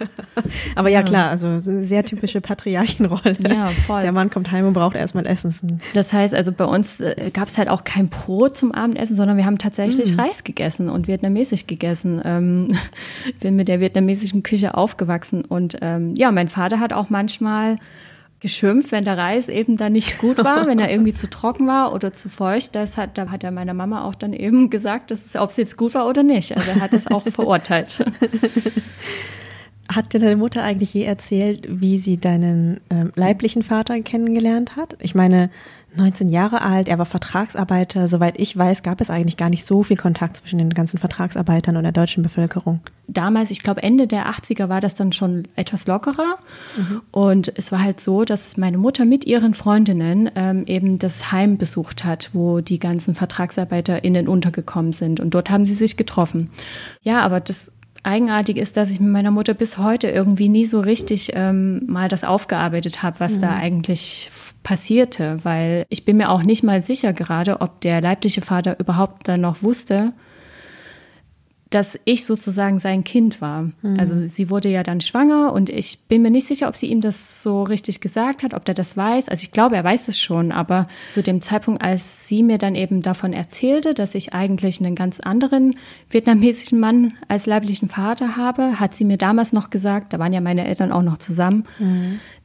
Aber 0.75 0.89
ja 0.89 1.01
klar, 1.01 1.29
also 1.31 1.57
sehr 1.59 2.05
typische 2.05 2.41
Patriarchenrolle. 2.41 3.37
Ja, 3.39 3.67
voll. 3.87 4.03
Der 4.03 4.11
Mann 4.11 4.29
kommt 4.29 4.51
heim 4.51 4.67
und 4.67 4.73
braucht 4.73 4.95
erstmal 4.95 5.25
Essen. 5.25 5.81
Das 5.93 6.13
heißt 6.13 6.28
also, 6.33 6.51
bei 6.51 6.65
uns 6.65 6.99
äh, 6.99 7.31
gab 7.33 7.47
es 7.47 7.57
halt 7.57 7.69
auch 7.69 7.83
kein 7.83 8.09
Brot 8.09 8.57
zum 8.57 8.71
Abendessen, 8.71 9.15
sondern 9.15 9.37
wir 9.37 9.45
haben 9.45 9.57
tatsächlich 9.57 10.13
Mhm. 10.13 10.19
Reis 10.19 10.43
gegessen 10.43 10.89
und 10.89 11.07
vietnamesisch 11.07 11.67
gegessen. 11.67 12.21
Ähm, 12.23 12.67
bin 13.39 13.55
mit 13.55 13.67
der 13.67 13.79
vietnamesischen 13.79 14.43
Küche 14.43 14.75
aufgewachsen 14.75 15.43
und 15.45 15.77
ähm, 15.81 16.15
ja, 16.15 16.31
mein 16.31 16.47
Vater 16.47 16.79
hat 16.79 16.93
auch 16.93 17.09
manchmal 17.09 17.77
geschimpft, 18.39 18.91
wenn 18.91 19.03
der 19.03 19.17
Reis 19.17 19.49
eben 19.49 19.75
dann 19.77 19.93
nicht 19.93 20.17
gut 20.17 20.37
war, 20.43 20.65
wenn 20.65 20.79
er 20.79 20.89
irgendwie 20.89 21.13
zu 21.13 21.29
trocken 21.29 21.67
war 21.67 21.93
oder 21.93 22.13
zu 22.13 22.29
feucht. 22.29 22.73
Das 22.73 22.97
hat, 22.97 23.17
da 23.17 23.29
hat 23.29 23.43
er 23.43 23.51
meiner 23.51 23.73
Mama 23.73 24.03
auch 24.05 24.15
dann 24.15 24.33
eben 24.33 24.69
gesagt, 24.69 25.11
dass 25.11 25.25
es, 25.25 25.35
ob 25.35 25.49
es 25.49 25.57
jetzt 25.57 25.77
gut 25.77 25.93
war 25.93 26.07
oder 26.07 26.23
nicht. 26.23 26.55
Also 26.55 26.71
er 26.71 26.79
hat 26.79 26.93
das 26.93 27.07
auch 27.07 27.27
verurteilt. 27.27 28.03
Hat 29.91 30.13
dir 30.13 30.19
deine 30.19 30.35
Mutter 30.35 30.61
eigentlich 30.61 30.93
je 30.93 31.01
erzählt, 31.01 31.65
wie 31.67 31.97
sie 31.97 32.17
deinen 32.19 32.79
ähm, 32.91 33.11
leiblichen 33.15 33.63
Vater 33.63 33.99
kennengelernt 34.01 34.75
hat? 34.75 34.95
Ich 34.99 35.15
meine, 35.15 35.49
19 35.95 36.29
Jahre 36.29 36.61
alt, 36.61 36.87
er 36.87 36.97
war 36.97 37.05
Vertragsarbeiter. 37.05 38.07
Soweit 38.07 38.39
ich 38.39 38.55
weiß, 38.55 38.83
gab 38.83 39.01
es 39.01 39.09
eigentlich 39.09 39.37
gar 39.37 39.49
nicht 39.49 39.65
so 39.65 39.83
viel 39.83 39.97
Kontakt 39.97 40.37
zwischen 40.37 40.59
den 40.59 40.69
ganzen 40.69 40.97
Vertragsarbeitern 40.97 41.77
und 41.77 41.83
der 41.83 41.91
deutschen 41.91 42.23
Bevölkerung. 42.23 42.81
damals, 43.07 43.51
ich 43.51 43.63
glaube 43.63 43.83
Ende 43.83 44.07
der 44.07 44.29
80er 44.29 44.69
war 44.69 44.81
das 44.81 44.95
dann 44.95 45.11
schon 45.11 45.47
etwas 45.55 45.87
lockerer. 45.87 46.37
Und 47.11 47.51
es 47.57 47.71
war 47.71 47.81
halt 47.81 47.99
so, 48.01 48.23
dass 48.23 48.57
meine 48.57 48.77
Mutter 48.77 49.05
mit 49.05 49.25
ihren 49.25 49.53
Freundinnen 49.53 50.29
ähm, 50.35 50.63
eben 50.67 50.99
das 50.99 51.31
Heim 51.31 51.57
besucht 51.57 52.03
hat, 52.03 52.29
wo 52.33 52.61
die 52.61 52.79
ganzen 52.79 53.15
VertragsarbeiterInnen 53.15 54.27
untergekommen 54.27 54.93
sind. 54.93 55.19
Und 55.19 55.33
dort 55.33 55.49
haben 55.49 55.65
sie 55.65 55.73
sich 55.73 55.97
getroffen. 55.97 56.49
Ja, 57.03 57.21
aber 57.21 57.39
das 57.39 57.71
Eigenartige 58.03 58.61
ist, 58.61 58.77
dass 58.77 58.91
ich 58.91 58.99
mit 58.99 59.09
meiner 59.09 59.31
Mutter 59.31 59.53
bis 59.53 59.77
heute 59.77 60.07
irgendwie 60.09 60.49
nie 60.49 60.65
so 60.65 60.79
richtig 60.79 61.31
ähm, 61.33 61.81
mal 61.87 62.07
das 62.07 62.23
aufgearbeitet 62.23 63.03
habe, 63.03 63.19
was 63.19 63.39
da 63.39 63.53
eigentlich 63.53 64.31
passierte, 64.63 65.37
weil 65.43 65.85
ich 65.89 66.05
bin 66.05 66.17
mir 66.17 66.29
auch 66.29 66.43
nicht 66.43 66.63
mal 66.63 66.81
sicher 66.81 67.13
gerade, 67.13 67.61
ob 67.61 67.81
der 67.81 68.01
leibliche 68.01 68.41
Vater 68.41 68.79
überhaupt 68.79 69.27
dann 69.27 69.41
noch 69.41 69.63
wusste, 69.63 70.13
dass 71.69 71.99
ich 72.05 72.25
sozusagen 72.25 72.79
sein 72.79 73.03
Kind 73.03 73.41
war. 73.41 73.69
Also 73.97 74.25
sie 74.25 74.49
wurde 74.49 74.69
ja 74.69 74.81
dann 74.81 75.01
schwanger 75.01 75.53
und 75.53 75.69
ich 75.69 75.99
bin 76.07 76.23
mir 76.23 76.31
nicht 76.31 76.47
sicher, 76.47 76.67
ob 76.67 76.75
sie 76.75 76.87
ihm 76.87 76.99
das 76.99 77.43
so 77.43 77.61
richtig 77.61 78.01
gesagt 78.01 78.41
hat, 78.41 78.55
ob 78.55 78.65
der 78.65 78.73
das 78.73 78.97
weiß. 78.97 79.29
Also 79.29 79.43
ich 79.43 79.51
glaube, 79.51 79.75
er 79.75 79.83
weiß 79.83 80.07
es 80.07 80.19
schon, 80.19 80.51
aber 80.51 80.87
zu 81.11 81.21
dem 81.21 81.41
Zeitpunkt, 81.41 81.83
als 81.83 82.27
sie 82.27 82.41
mir 82.41 82.57
dann 82.57 82.73
eben 82.73 83.03
davon 83.03 83.33
erzählte, 83.33 83.93
dass 83.93 84.15
ich 84.15 84.33
eigentlich 84.33 84.79
einen 84.79 84.95
ganz 84.95 85.19
anderen 85.19 85.75
vietnamesischen 86.09 86.79
Mann 86.79 87.13
als 87.27 87.45
leiblichen 87.45 87.87
Vater 87.87 88.35
habe, 88.35 88.79
hat 88.79 88.95
sie 88.95 89.05
mir 89.05 89.17
damals 89.17 89.53
noch 89.53 89.69
gesagt, 89.69 90.13
da 90.13 90.17
waren 90.17 90.33
ja 90.33 90.41
meine 90.41 90.65
Eltern 90.65 90.91
auch 90.91 91.03
noch 91.03 91.19
zusammen, 91.19 91.65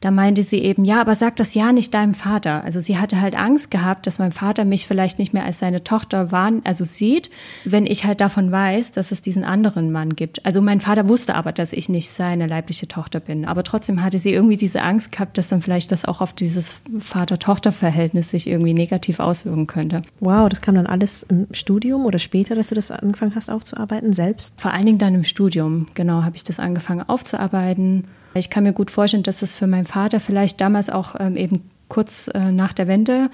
da 0.00 0.11
meinte 0.11 0.43
sie 0.43 0.59
eben, 0.59 0.85
ja, 0.85 1.00
aber 1.00 1.14
sag 1.14 1.37
das 1.37 1.54
ja 1.54 1.73
nicht 1.73 1.95
deinem 1.95 2.12
Vater. 2.12 2.62
Also 2.62 2.83
sie 2.83 2.99
hatte 2.99 3.23
halt 3.23 3.35
Angst 3.35 3.71
gehabt, 3.71 4.07
dass 4.07 4.19
mein 4.19 4.33
Vater 4.33 4.66
mich 4.66 4.87
vielleicht 4.87 5.19
nicht 5.19 5.33
mehr 5.33 5.47
als 5.47 5.61
seine 5.61 5.83
Tochter 5.83 6.31
wahrn, 6.31 6.61
also 6.64 6.85
sieht, 6.85 7.31
wenn 7.64 7.87
ich 7.87 8.04
halt 8.04 8.21
davon 8.21 8.52
weiß, 8.52 8.93
dass 8.93 9.12
es 9.12 9.13
diesen 9.23 9.44
anderen 9.44 9.92
Mann 9.92 10.11
gibt. 10.11 10.44
Also 10.44 10.61
mein 10.62 10.80
Vater 10.80 11.09
wusste 11.09 11.35
aber, 11.35 11.52
dass 11.52 11.73
ich 11.73 11.88
nicht 11.88 12.11
seine 12.11 12.47
leibliche 12.47 12.88
Tochter 12.88 13.21
bin. 13.21 13.44
Aber 13.44 13.62
trotzdem 13.62 14.02
hatte 14.02 14.18
sie 14.18 14.33
irgendwie 14.33 14.56
diese 14.56 14.83
Angst 14.83 15.12
gehabt, 15.12 15.38
dass 15.38 15.49
dann 15.49 15.62
vielleicht 15.62 15.92
das 15.92 16.04
auch 16.04 16.21
auf 16.21 16.33
dieses 16.33 16.80
Vater-Tochter-Verhältnis 16.99 18.30
sich 18.30 18.47
irgendwie 18.47 18.75
negativ 18.75 19.21
auswirken 19.21 19.66
könnte. 19.66 20.02
Wow, 20.21 20.49
das 20.49 20.61
kam 20.61 20.75
dann 20.75 20.87
alles 20.87 21.25
im 21.25 21.47
Studium 21.52 22.04
oder 22.06 22.18
später, 22.18 22.54
dass 22.54 22.68
du 22.68 22.75
das 22.75 22.90
angefangen 22.90 23.35
hast 23.35 23.50
aufzuarbeiten 23.50 24.12
selbst? 24.12 24.54
Vor 24.61 24.73
allen 24.73 24.87
Dingen 24.87 24.99
dann 24.99 25.14
im 25.14 25.25
Studium, 25.25 25.87
genau, 25.94 26.23
habe 26.23 26.37
ich 26.37 26.44
das 26.44 26.61
angefangen 26.61 27.02
aufzuarbeiten. 27.09 28.04
Ich 28.35 28.50
kann 28.50 28.64
mir 28.64 28.73
gut 28.73 28.90
vorstellen, 28.90 29.23
dass 29.23 29.42
es 29.42 29.54
für 29.54 29.66
meinen 29.66 29.87
Vater 29.87 30.21
vielleicht 30.21 30.61
damals 30.61 30.90
auch 30.90 31.14
ähm, 31.18 31.37
eben 31.37 31.62
kurz 31.88 32.28
äh, 32.35 32.50
nach 32.50 32.73
der 32.73 32.88
Wende 32.88 33.30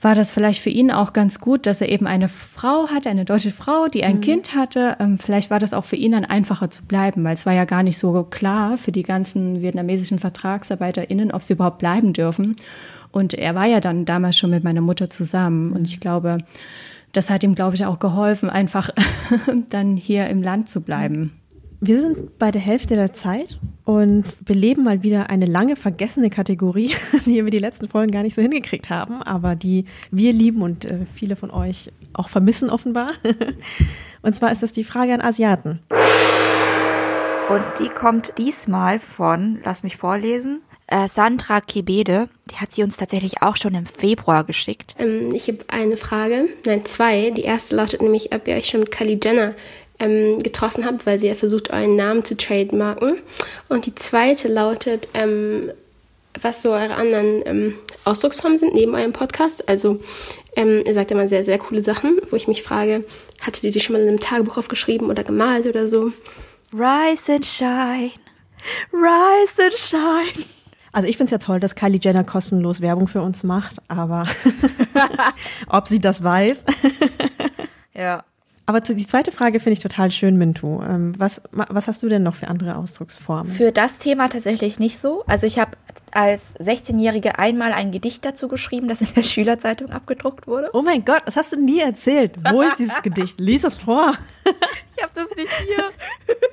war 0.00 0.14
das 0.14 0.30
vielleicht 0.30 0.62
für 0.62 0.70
ihn 0.70 0.92
auch 0.92 1.12
ganz 1.12 1.40
gut, 1.40 1.66
dass 1.66 1.80
er 1.80 1.88
eben 1.88 2.06
eine 2.06 2.28
Frau 2.28 2.88
hatte, 2.88 3.10
eine 3.10 3.24
deutsche 3.24 3.50
Frau, 3.50 3.88
die 3.88 4.04
ein 4.04 4.20
Kind 4.20 4.54
hatte. 4.54 4.96
Ähm, 5.00 5.18
vielleicht 5.18 5.50
war 5.50 5.58
das 5.58 5.74
auch 5.74 5.84
für 5.84 5.96
ihn 5.96 6.12
dann 6.12 6.24
einfacher 6.24 6.70
zu 6.70 6.84
bleiben, 6.84 7.24
weil 7.24 7.34
es 7.34 7.46
war 7.46 7.52
ja 7.52 7.64
gar 7.64 7.82
nicht 7.82 7.98
so 7.98 8.22
klar 8.22 8.78
für 8.78 8.92
die 8.92 9.02
ganzen 9.02 9.60
vietnamesischen 9.60 10.20
VertragsarbeiterInnen, 10.20 11.32
ob 11.32 11.42
sie 11.42 11.54
überhaupt 11.54 11.78
bleiben 11.78 12.12
dürfen. 12.12 12.54
Und 13.10 13.34
er 13.34 13.56
war 13.56 13.66
ja 13.66 13.80
dann 13.80 14.04
damals 14.04 14.36
schon 14.36 14.50
mit 14.50 14.62
meiner 14.62 14.82
Mutter 14.82 15.10
zusammen. 15.10 15.72
Und 15.72 15.86
ich 15.86 15.98
glaube, 15.98 16.38
das 17.12 17.28
hat 17.28 17.42
ihm, 17.42 17.56
glaube 17.56 17.74
ich, 17.74 17.84
auch 17.84 17.98
geholfen, 17.98 18.50
einfach 18.50 18.90
dann 19.70 19.96
hier 19.96 20.28
im 20.28 20.42
Land 20.42 20.68
zu 20.68 20.80
bleiben. 20.80 21.32
Wir 21.80 22.00
sind 22.00 22.38
bei 22.40 22.50
der 22.50 22.60
Hälfte 22.60 22.96
der 22.96 23.12
Zeit 23.12 23.58
und 23.84 24.44
beleben 24.44 24.82
mal 24.82 25.04
wieder 25.04 25.30
eine 25.30 25.46
lange 25.46 25.76
vergessene 25.76 26.28
Kategorie, 26.28 26.92
die 27.24 27.44
wir 27.44 27.50
die 27.52 27.60
letzten 27.60 27.88
Folgen 27.88 28.10
gar 28.10 28.24
nicht 28.24 28.34
so 28.34 28.42
hingekriegt 28.42 28.90
haben, 28.90 29.22
aber 29.22 29.54
die 29.54 29.84
wir 30.10 30.32
lieben 30.32 30.62
und 30.62 30.84
äh, 30.84 31.06
viele 31.14 31.36
von 31.36 31.52
euch 31.52 31.92
auch 32.14 32.28
vermissen 32.28 32.70
offenbar. 32.70 33.12
Und 34.22 34.34
zwar 34.34 34.50
ist 34.50 34.64
das 34.64 34.72
die 34.72 34.82
Frage 34.82 35.14
an 35.14 35.20
Asiaten. 35.20 35.78
Und 37.48 37.64
die 37.78 37.88
kommt 37.88 38.32
diesmal 38.36 38.98
von, 38.98 39.60
lass 39.64 39.84
mich 39.84 39.96
vorlesen, 39.96 40.60
äh, 40.88 41.08
Sandra 41.08 41.60
Kibede. 41.60 42.28
Die 42.50 42.56
hat 42.56 42.72
sie 42.72 42.82
uns 42.82 42.96
tatsächlich 42.96 43.42
auch 43.42 43.56
schon 43.56 43.74
im 43.74 43.86
Februar 43.86 44.42
geschickt. 44.42 44.96
Ähm, 44.98 45.30
ich 45.32 45.46
habe 45.46 45.58
eine 45.68 45.96
Frage, 45.96 46.48
nein, 46.66 46.84
zwei. 46.84 47.30
Die 47.30 47.42
erste 47.42 47.76
lautet 47.76 48.02
nämlich, 48.02 48.34
ob 48.34 48.48
ihr 48.48 48.56
euch 48.56 48.66
schon 48.66 48.80
mit 48.80 48.90
Kylie 48.90 49.20
Jenner 49.22 49.54
ähm, 49.98 50.38
getroffen 50.40 50.84
habt, 50.84 51.06
weil 51.06 51.18
sie 51.18 51.28
ja 51.28 51.34
versucht, 51.34 51.70
euren 51.70 51.96
Namen 51.96 52.24
zu 52.24 52.36
trademarken. 52.36 53.18
Und 53.68 53.86
die 53.86 53.94
zweite 53.94 54.48
lautet, 54.48 55.08
ähm, 55.14 55.70
was 56.40 56.62
so 56.62 56.72
eure 56.72 56.94
anderen 56.94 57.42
ähm, 57.46 57.74
Ausdrucksformen 58.04 58.58
sind 58.58 58.74
neben 58.74 58.94
eurem 58.94 59.12
Podcast. 59.12 59.68
Also 59.68 60.00
ähm, 60.56 60.82
ihr 60.86 60.94
sagt 60.94 61.10
immer 61.10 61.28
sehr, 61.28 61.44
sehr 61.44 61.58
coole 61.58 61.82
Sachen, 61.82 62.20
wo 62.30 62.36
ich 62.36 62.48
mich 62.48 62.62
frage, 62.62 63.04
hattet 63.40 63.64
ihr 63.64 63.70
die 63.70 63.80
schon 63.80 63.94
mal 63.94 64.02
in 64.02 64.08
einem 64.08 64.20
Tagebuch 64.20 64.56
aufgeschrieben 64.56 65.08
oder 65.08 65.24
gemalt 65.24 65.66
oder 65.66 65.88
so? 65.88 66.12
Rise 66.72 67.34
and 67.34 67.46
shine, 67.46 68.12
rise 68.92 69.62
and 69.62 69.78
shine. 69.78 70.44
Also 70.92 71.06
ich 71.06 71.16
finde 71.16 71.26
es 71.26 71.30
ja 71.32 71.38
toll, 71.38 71.60
dass 71.60 71.74
Kylie 71.74 72.00
Jenner 72.02 72.24
kostenlos 72.24 72.80
Werbung 72.80 73.08
für 73.08 73.20
uns 73.22 73.44
macht, 73.44 73.76
aber 73.88 74.26
ob 75.68 75.86
sie 75.86 76.00
das 76.00 76.22
weiß. 76.22 76.64
Ja. 77.94 78.24
Aber 78.68 78.84
zu, 78.84 78.94
die 78.94 79.06
zweite 79.06 79.32
Frage 79.32 79.60
finde 79.60 79.72
ich 79.72 79.78
total 79.78 80.10
schön, 80.10 80.36
Mintu. 80.36 80.82
Ähm, 80.82 81.14
was, 81.16 81.40
was 81.52 81.88
hast 81.88 82.02
du 82.02 82.08
denn 82.10 82.22
noch 82.22 82.34
für 82.34 82.48
andere 82.48 82.76
Ausdrucksformen? 82.76 83.50
Für 83.50 83.72
das 83.72 83.96
Thema 83.96 84.28
tatsächlich 84.28 84.78
nicht 84.78 84.98
so. 84.98 85.24
Also 85.26 85.46
ich 85.46 85.58
habe 85.58 85.70
als 86.12 86.54
16-Jährige 86.56 87.38
einmal 87.38 87.72
ein 87.72 87.92
Gedicht 87.92 88.26
dazu 88.26 88.46
geschrieben, 88.46 88.86
das 88.88 89.00
in 89.00 89.08
der 89.16 89.22
Schülerzeitung 89.22 89.88
abgedruckt 89.90 90.46
wurde. 90.46 90.68
oh 90.74 90.82
mein 90.82 91.06
Gott, 91.06 91.22
das 91.24 91.36
hast 91.36 91.54
du 91.54 91.56
nie 91.56 91.80
erzählt. 91.80 92.36
Wo 92.50 92.60
ist 92.60 92.78
dieses 92.78 93.00
Gedicht? 93.02 93.40
Lies 93.40 93.64
es 93.64 93.78
vor. 93.78 94.12
Ich 94.94 95.02
habe 95.02 95.12
das 95.14 95.30
nicht 95.34 95.50
hier. 95.66 95.84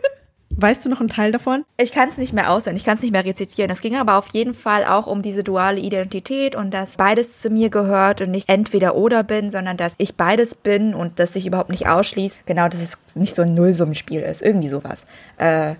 Weißt 0.58 0.86
du 0.86 0.90
noch 0.90 1.02
einen 1.02 1.10
Teil 1.10 1.34
davon? 1.34 1.66
Ich 1.78 1.92
kann 1.92 2.08
es 2.08 2.18
nicht 2.18 2.32
mehr 2.32 2.50
auswendig, 2.50 2.82
ich 2.82 2.86
kann 2.86 2.96
es 2.96 3.02
nicht 3.02 3.12
mehr 3.12 3.26
rezitieren. 3.26 3.70
Es 3.70 3.82
ging 3.82 3.98
aber 3.98 4.18
auf 4.18 4.28
jeden 4.30 4.54
Fall 4.54 4.86
auch 4.86 5.06
um 5.06 5.22
diese 5.22 5.44
duale 5.44 5.80
Identität 5.80 6.56
und 6.56 6.74
dass 6.74 6.96
beides 6.96 7.42
zu 7.42 7.50
mir 7.50 7.70
gehört 7.70 8.22
und 8.22 8.32
nicht 8.32 8.48
entweder 8.48 8.96
oder 8.96 9.24
bin, 9.24 9.50
sondern 9.50 9.76
dass 9.76 9.96
ich 9.98 10.16
beides 10.16 10.56
bin 10.56 10.96
und 10.96 11.20
dass 11.20 11.34
sich 11.34 11.46
überhaupt 11.46 11.70
nicht 11.70 11.88
ausschließt. 11.88 12.46
Genau, 12.46 12.70
dass 12.70 12.82
es 12.82 13.16
nicht 13.16 13.36
so 13.36 13.42
ein 13.42 13.54
Nullsummenspiel 13.54 14.22
ist, 14.22 14.42
irgendwie 14.42 14.70
sowas. 14.70 15.06
Äh, 15.38 15.76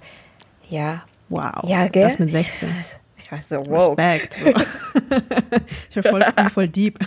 ja. 0.70 1.04
Wow. 1.30 1.64
Ja, 1.64 1.88
gell? 1.88 2.04
Das 2.04 2.20
mit 2.20 2.30
16. 2.30 2.70
Ich 3.24 3.32
weiß 3.32 3.50
so, 3.50 3.56
wow. 3.68 3.98
Respekt. 3.98 4.34
So. 4.34 4.46
ich 5.90 5.96
bin 5.96 6.04
voll, 6.04 6.24
voll 6.52 6.68
deep. 6.68 7.00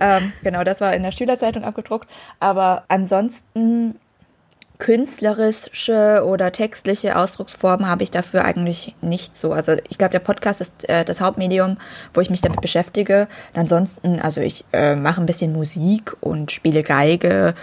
ähm, 0.00 0.32
genau, 0.42 0.64
das 0.64 0.80
war 0.80 0.94
in 0.94 1.02
der 1.02 1.12
Schülerzeitung 1.12 1.64
abgedruckt. 1.64 2.08
Aber 2.40 2.84
ansonsten 2.88 3.98
künstlerische 4.78 6.24
oder 6.26 6.50
textliche 6.52 7.16
Ausdrucksformen 7.16 7.88
habe 7.88 8.02
ich 8.02 8.10
dafür 8.10 8.44
eigentlich 8.44 8.94
nicht 9.00 9.36
so. 9.36 9.52
Also 9.52 9.76
ich 9.88 9.98
glaube, 9.98 10.12
der 10.12 10.18
Podcast 10.18 10.60
ist 10.60 10.88
äh, 10.88 11.04
das 11.04 11.20
Hauptmedium, 11.20 11.76
wo 12.12 12.20
ich 12.20 12.30
mich 12.30 12.40
damit 12.40 12.60
beschäftige. 12.60 13.28
Und 13.52 13.60
ansonsten, 13.60 14.20
also 14.20 14.40
ich 14.40 14.64
äh, 14.72 14.96
mache 14.96 15.20
ein 15.20 15.26
bisschen 15.26 15.52
Musik 15.52 16.16
und 16.20 16.50
spiele 16.50 16.82
Geige. 16.82 17.54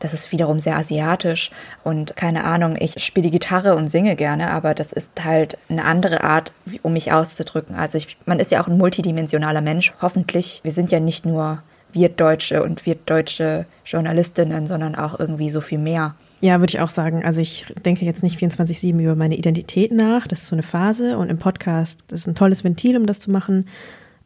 das 0.00 0.12
ist 0.12 0.32
wiederum 0.32 0.60
sehr 0.60 0.76
asiatisch 0.76 1.50
und 1.82 2.16
keine 2.16 2.44
Ahnung, 2.44 2.76
ich 2.78 3.02
spiele 3.02 3.30
Gitarre 3.30 3.76
und 3.76 3.90
singe 3.90 4.14
gerne, 4.16 4.50
aber 4.50 4.74
das 4.74 4.92
ist 4.92 5.08
halt 5.24 5.56
eine 5.70 5.84
andere 5.84 6.22
Art, 6.22 6.52
um 6.82 6.92
mich 6.92 7.12
auszudrücken. 7.12 7.76
Also 7.76 7.96
ich, 7.96 8.18
man 8.26 8.40
ist 8.40 8.50
ja 8.50 8.62
auch 8.62 8.68
ein 8.68 8.76
multidimensionaler 8.76 9.62
Mensch, 9.62 9.94
hoffentlich. 10.02 10.60
Wir 10.64 10.72
sind 10.72 10.90
ja 10.90 11.00
nicht 11.00 11.24
nur 11.24 11.62
wir 11.92 12.10
Deutsche 12.10 12.62
und 12.62 12.84
wir 12.84 12.96
deutsche 12.96 13.64
Journalistinnen, 13.86 14.66
sondern 14.66 14.96
auch 14.96 15.18
irgendwie 15.18 15.50
so 15.50 15.62
viel 15.62 15.78
mehr. 15.78 16.14
Ja, 16.40 16.60
würde 16.60 16.70
ich 16.70 16.80
auch 16.80 16.90
sagen. 16.90 17.24
Also 17.24 17.40
ich 17.40 17.66
denke 17.84 18.04
jetzt 18.04 18.22
nicht 18.22 18.38
24-7 18.38 19.00
über 19.00 19.16
meine 19.16 19.36
Identität 19.36 19.92
nach. 19.92 20.26
Das 20.26 20.42
ist 20.42 20.48
so 20.48 20.54
eine 20.54 20.62
Phase 20.62 21.16
und 21.18 21.30
im 21.30 21.38
Podcast, 21.38 22.04
das 22.08 22.20
ist 22.20 22.26
ein 22.26 22.34
tolles 22.34 22.62
Ventil, 22.62 22.96
um 22.96 23.06
das 23.06 23.20
zu 23.20 23.30
machen. 23.30 23.66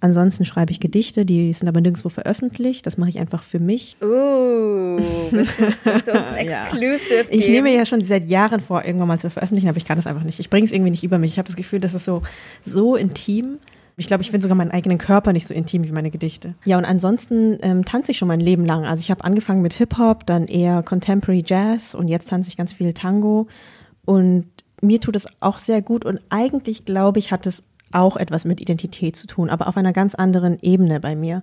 Ansonsten 0.03 0.47
schreibe 0.47 0.73
ich 0.73 0.81
Gedichte, 0.81 1.27
die 1.27 1.53
sind 1.53 1.69
aber 1.69 1.83
nirgendwo 1.83 2.09
veröffentlicht. 2.09 2.87
Das 2.87 2.97
mache 2.97 3.11
ich 3.11 3.19
einfach 3.19 3.43
für 3.43 3.61
mich. 3.61 3.97
Uh, 4.01 4.99
willst 5.31 5.59
du, 6.07 6.13
ein 6.13 6.47
Ja. 6.47 6.65
Exclusive 6.69 7.27
Ich 7.29 7.49
nehme 7.49 7.73
ja 7.73 7.85
schon 7.85 8.03
seit 8.03 8.27
Jahren 8.27 8.61
vor, 8.61 8.85
irgendwann 8.85 9.09
mal 9.09 9.19
zu 9.19 9.29
veröffentlichen, 9.29 9.69
aber 9.69 9.77
ich 9.77 9.85
kann 9.85 9.97
das 9.97 10.07
einfach 10.07 10.25
nicht. 10.25 10.41
Ich 10.41 10.49
bringe 10.49 10.65
es 10.65 10.73
irgendwie 10.73 10.91
nicht 10.91 11.05
über 11.05 11.19
mich. 11.19 11.33
Ich 11.33 11.39
habe 11.39 11.47
das 11.47 11.57
Gefühl, 11.57 11.81
das 11.81 11.93
ist 11.93 12.07
so, 12.07 12.23
so 12.65 12.97
intim. 12.97 13.59
Ich 14.01 14.07
glaube, 14.07 14.23
ich 14.23 14.31
finde 14.31 14.43
sogar 14.43 14.57
meinen 14.57 14.71
eigenen 14.71 14.97
Körper 14.97 15.35
nicht 15.35 15.47
so 15.47 15.53
intim 15.53 15.85
wie 15.85 15.93
meine 15.93 16.11
Gedichte. 16.11 16.55
Ja, 16.65 16.79
und 16.79 16.87
ansonsten 16.87 17.59
ähm, 17.61 17.85
tanze 17.85 18.13
ich 18.13 18.17
schon 18.17 18.29
mein 18.29 18.41
Leben 18.41 18.65
lang. 18.65 18.87
Also 18.87 19.03
ich 19.03 19.11
habe 19.11 19.23
angefangen 19.25 19.61
mit 19.61 19.75
Hip-Hop, 19.75 20.25
dann 20.25 20.47
eher 20.47 20.83
Contemporary 20.83 21.45
Jazz 21.47 21.95
und 21.95 22.09
jetzt 22.09 22.31
tanze 22.31 22.49
ich 22.49 22.57
ganz 22.57 22.73
viel 22.73 22.95
Tango. 22.95 23.47
Und 24.07 24.47
mir 24.81 25.03
tut 25.03 25.17
es 25.17 25.29
auch 25.41 25.59
sehr 25.59 25.83
gut 25.83 26.07
und 26.07 26.19
eigentlich 26.31 26.87
glaube 26.87 27.19
ich, 27.19 27.31
hat 27.31 27.47
es 27.47 27.63
auch 27.93 28.17
etwas 28.17 28.47
mit 28.47 28.63
Identität 28.63 29.17
zu 29.17 29.27
tun, 29.27 29.51
aber 29.51 29.69
auf 29.69 29.77
einer 29.77 29.93
ganz 29.93 30.15
anderen 30.15 30.57
Ebene 30.63 30.99
bei 30.99 31.15
mir. 31.15 31.43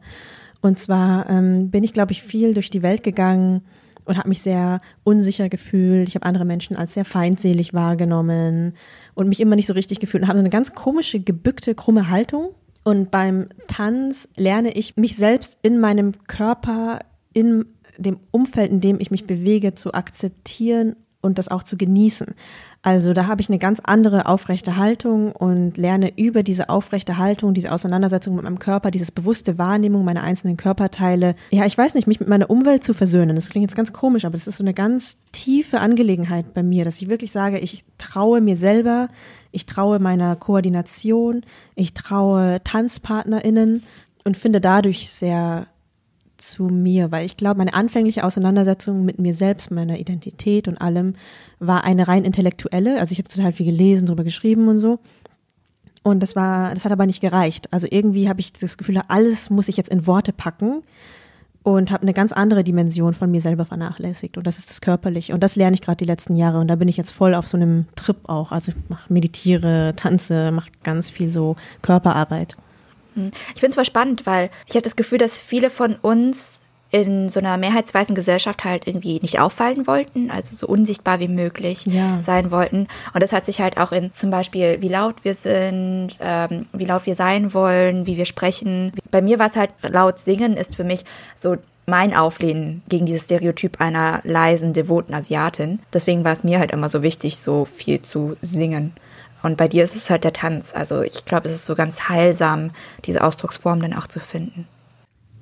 Und 0.60 0.80
zwar 0.80 1.30
ähm, 1.30 1.70
bin 1.70 1.84
ich, 1.84 1.94
glaube 1.94 2.12
ich, 2.12 2.24
viel 2.24 2.56
durch 2.56 2.72
die 2.72 2.82
Welt 2.82 3.04
gegangen 3.04 3.62
und 4.08 4.18
habe 4.18 4.30
mich 4.30 4.42
sehr 4.42 4.82
unsicher 5.04 5.50
gefühlt. 5.50 6.08
Ich 6.08 6.16
habe 6.16 6.26
andere 6.26 6.46
Menschen 6.46 6.76
als 6.76 6.94
sehr 6.94 7.06
feindselig 7.06 7.74
wahrgenommen 7.74 8.74
und 9.14 9.30
mich 9.30 9.40
immer 9.40 9.56
nicht 9.56 9.68
so 9.68 9.74
richtig 9.74 10.00
gefühlt 10.00 10.24
und 10.24 10.30
habe 10.30 10.40
so 10.40 10.44
eine 10.44 10.50
ganz 10.50 10.74
komische, 10.74 11.20
gebückte, 11.20 11.76
krumme 11.76 12.10
Haltung. 12.10 12.50
Und 12.84 13.12
beim 13.12 13.50
Tanz 13.68 14.30
lerne 14.36 14.72
ich 14.72 14.96
mich 14.96 15.18
selbst 15.18 15.58
in 15.62 15.80
meinem 15.80 16.14
Körper, 16.28 17.00
in 17.34 17.66
dem 17.98 18.20
Umfeld, 18.32 18.72
in 18.72 18.80
dem 18.80 19.00
ich 19.00 19.12
mich 19.12 19.26
bewege, 19.26 19.74
zu 19.74 19.94
akzeptieren 19.94 20.96
und 21.22 21.38
das 21.38 21.50
auch 21.50 21.64
zu 21.64 21.78
genießen. 21.78 22.28
Also 22.88 23.12
da 23.12 23.28
habe 23.28 23.42
ich 23.42 23.50
eine 23.50 23.60
ganz 23.60 23.82
andere 23.84 24.28
aufrechte 24.28 24.78
Haltung 24.78 25.34
und 25.34 25.76
lerne 25.76 26.14
über 26.18 26.42
diese 26.42 26.70
aufrechte 26.70 27.18
Haltung, 27.18 27.54
diese 27.54 27.74
Auseinandersetzung 27.74 28.34
mit 28.34 28.46
meinem 28.46 28.60
Körper, 28.60 28.92
dieses 28.92 29.12
bewusste 29.12 29.58
Wahrnehmung 29.58 30.06
meiner 30.06 30.24
einzelnen 30.24 30.56
Körperteile. 30.56 31.36
Ja, 31.50 31.66
ich 31.66 31.78
weiß 31.78 31.96
nicht, 31.96 32.08
mich 32.08 32.22
mit 32.22 32.30
meiner 32.30 32.50
Umwelt 32.50 32.86
zu 32.86 32.94
versöhnen. 32.94 33.36
Das 33.36 33.50
klingt 33.50 33.64
jetzt 33.70 33.76
ganz 33.76 33.92
komisch, 33.92 34.24
aber 34.24 34.38
das 34.38 34.48
ist 34.48 34.56
so 34.56 34.64
eine 34.64 34.74
ganz 34.74 35.18
tiefe 35.34 35.82
Angelegenheit 35.82 36.54
bei 36.54 36.64
mir, 36.64 36.86
dass 36.86 37.02
ich 37.02 37.10
wirklich 37.10 37.34
sage, 37.34 37.60
ich 37.60 37.84
traue 37.98 38.40
mir 38.40 38.56
selber, 38.56 39.10
ich 39.52 39.66
traue 39.66 40.00
meiner 40.00 40.38
Koordination, 40.38 41.42
ich 41.76 41.94
traue 41.94 42.62
TanzpartnerInnen 42.64 43.84
und 44.24 44.38
finde 44.38 44.62
dadurch 44.62 45.10
sehr 45.10 45.68
zu 46.38 46.66
mir, 46.66 47.12
weil 47.12 47.26
ich 47.26 47.38
glaube, 47.38 47.58
meine 47.58 47.74
anfängliche 47.74 48.24
Auseinandersetzung 48.24 49.06
mit 49.06 49.20
mir 49.20 49.34
selbst, 49.34 49.72
meiner 49.72 50.00
Identität 50.00 50.68
und 50.68 50.78
allem, 50.78 51.16
war 51.60 51.84
eine 51.84 52.08
rein 52.08 52.26
intellektuelle. 52.26 53.00
Also 53.00 53.14
ich 53.14 53.20
habe 53.20 53.30
total 53.30 53.52
viel 53.52 53.66
gelesen, 53.66 54.06
drüber 54.06 54.24
geschrieben 54.24 54.68
und 54.68 54.78
so. 54.78 55.00
Und 56.04 56.22
das 56.22 56.36
war, 56.36 56.74
das 56.74 56.86
hat 56.86 56.92
aber 56.92 57.06
nicht 57.06 57.22
gereicht. 57.22 57.72
Also 57.74 57.88
irgendwie 57.90 58.30
habe 58.30 58.40
ich 58.40 58.54
das 58.54 58.78
Gefühl, 58.78 59.02
alles 59.08 59.50
muss 59.50 59.68
ich 59.68 59.78
jetzt 59.78 59.90
in 59.90 60.08
Worte 60.08 60.32
packen 60.32 60.84
und 61.64 61.92
habe 61.92 62.04
eine 62.04 62.14
ganz 62.14 62.32
andere 62.32 62.64
Dimension 62.64 63.14
von 63.14 63.30
mir 63.30 63.42
selber 63.42 63.66
vernachlässigt. 63.66 64.38
Und 64.38 64.48
das 64.48 64.58
ist 64.58 64.70
das 64.70 64.80
Körperliche. 64.80 65.34
Und 65.34 65.44
das 65.44 65.58
lerne 65.58 65.74
ich 65.74 65.82
gerade 65.82 65.98
die 65.98 66.06
letzten 66.06 66.38
Jahre. 66.38 66.60
Und 66.60 66.70
da 66.70 66.76
bin 66.76 66.88
ich 66.88 66.96
jetzt 66.96 67.12
voll 67.12 67.36
auf 67.36 67.46
so 67.46 67.58
einem 67.58 67.88
Trip 67.96 68.18
auch. 68.24 68.54
Also 68.54 68.72
ich 68.72 68.78
mache 68.90 69.12
meditiere, 69.12 69.94
tanze, 69.98 70.52
mache 70.52 70.70
ganz 70.84 71.10
viel 71.10 71.30
so 71.30 71.58
Körperarbeit. 71.82 72.56
Hm. 73.18 73.32
Ich 73.56 73.60
finde 73.60 73.70
es 73.72 73.76
voll 73.76 73.86
spannend, 73.86 74.26
weil 74.26 74.50
ich 74.68 74.76
habe 74.76 74.84
das 74.84 74.96
Gefühl, 74.96 75.18
dass 75.18 75.38
viele 75.38 75.70
von 75.70 75.96
uns 75.96 76.62
in 76.90 77.28
so 77.28 77.40
einer 77.42 77.58
mehrheitsweisen 77.58 78.16
Gesellschaft 78.16 78.64
halt 78.64 78.88
irgendwie 78.88 79.20
nicht 79.22 79.42
auffallen 79.42 79.88
wollten, 79.88 80.32
also 80.32 80.56
so 80.56 80.68
unsichtbar 80.68 81.20
wie 81.20 81.28
möglich 81.28 81.86
Ja. 81.86 82.22
sein 82.26 82.50
wollten. 82.50 82.88
Und 83.14 83.22
das 83.22 83.34
hat 83.34 83.46
sich 83.46 83.60
halt 83.60 83.78
auch 83.78 83.92
in 83.92 84.14
zum 84.14 84.30
Beispiel, 84.32 84.78
wie 84.80 84.88
laut 84.88 85.26
wir 85.26 85.36
sind, 85.36 86.12
ähm, 86.22 86.66
wie 86.72 86.86
laut 86.86 87.06
wir 87.06 87.16
sein 87.16 87.54
wollen, 87.54 88.06
wie 88.06 88.16
wir 88.16 88.26
sprechen. 88.26 88.94
Bei 89.12 89.22
mir 89.22 89.38
war 89.38 89.50
es 89.50 89.58
halt 89.58 89.72
laut 89.82 90.20
singen 90.22 90.56
ist 90.56 90.76
für 90.78 90.86
mich 90.86 91.04
so 91.36 91.58
mein 91.88 92.14
Auflehnen 92.16 92.84
gegen 92.90 93.06
dieses 93.06 93.24
Stereotyp 93.24 93.82
einer 93.82 94.22
leisen, 94.24 94.72
devoten 94.74 95.14
Asiatin. 95.14 95.80
Deswegen 95.94 96.24
war 96.24 96.34
es 96.34 96.44
mir 96.44 96.60
halt 96.60 96.72
immer 96.72 96.88
so 96.90 97.02
wichtig, 97.02 97.38
so 97.38 97.66
viel 97.66 98.02
zu 98.02 98.38
singen. 98.42 98.94
Und 99.44 99.58
bei 99.58 99.68
dir 99.68 99.84
ist 99.84 99.96
es 99.96 100.10
halt 100.10 100.24
der 100.24 100.34
Tanz. 100.34 100.72
Also 100.74 101.02
ich 101.02 101.26
glaube, 101.26 101.48
es 101.48 101.56
ist 101.56 101.66
so 101.66 101.76
ganz 101.76 102.10
heilsam, 102.10 102.72
diese 103.06 103.24
Ausdrucksform 103.24 103.82
dann 103.82 103.94
auch 103.94 104.08
zu 104.08 104.20
finden. 104.20 104.68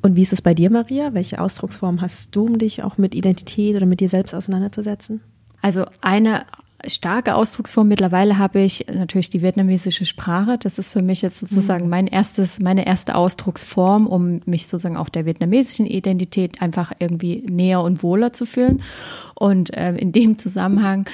Und 0.02 0.16
wie 0.16 0.22
ist 0.22 0.34
es 0.34 0.42
bei 0.42 0.54
dir, 0.54 0.70
Maria? 0.70 1.14
Welche 1.14 1.40
Ausdrucksform 1.40 2.02
hast 2.02 2.36
du, 2.36 2.46
um 2.46 2.58
dich 2.60 2.84
auch 2.84 2.98
mit 2.98 3.16
Identität 3.16 3.76
oder 3.76 3.86
mit 3.86 4.00
dir 4.02 4.10
selbst 4.10 4.36
auseinanderzusetzen? 4.36 5.22
Also 5.62 5.86
eine 6.02 6.46
starke 6.88 7.36
Ausdrucksform 7.36 7.88
mittlerweile 7.88 8.38
habe 8.38 8.62
ich 8.62 8.86
natürlich 8.92 9.30
die 9.30 9.42
vietnamesische 9.42 10.06
Sprache. 10.06 10.58
Das 10.58 10.78
ist 10.78 10.92
für 10.92 11.02
mich 11.02 11.22
jetzt 11.22 11.40
sozusagen 11.40 11.90
mein 11.90 12.08
erstes, 12.08 12.60
meine 12.60 12.86
erste 12.86 13.16
Ausdrucksform, 13.16 14.08
um 14.08 14.42
mich 14.46 14.68
sozusagen 14.68 14.98
auch 14.98 15.10
der 15.10 15.26
vietnamesischen 15.26 15.86
Identität 15.86 16.62
einfach 16.62 16.92
irgendwie 17.00 17.44
näher 17.48 17.82
und 17.82 18.04
wohler 18.04 18.34
zu 18.34 18.46
fühlen. 18.46 18.82
Und 19.36 19.72
ähm, 19.74 19.96
in 19.98 20.12
dem 20.12 20.40
Zusammenhang 20.40 21.06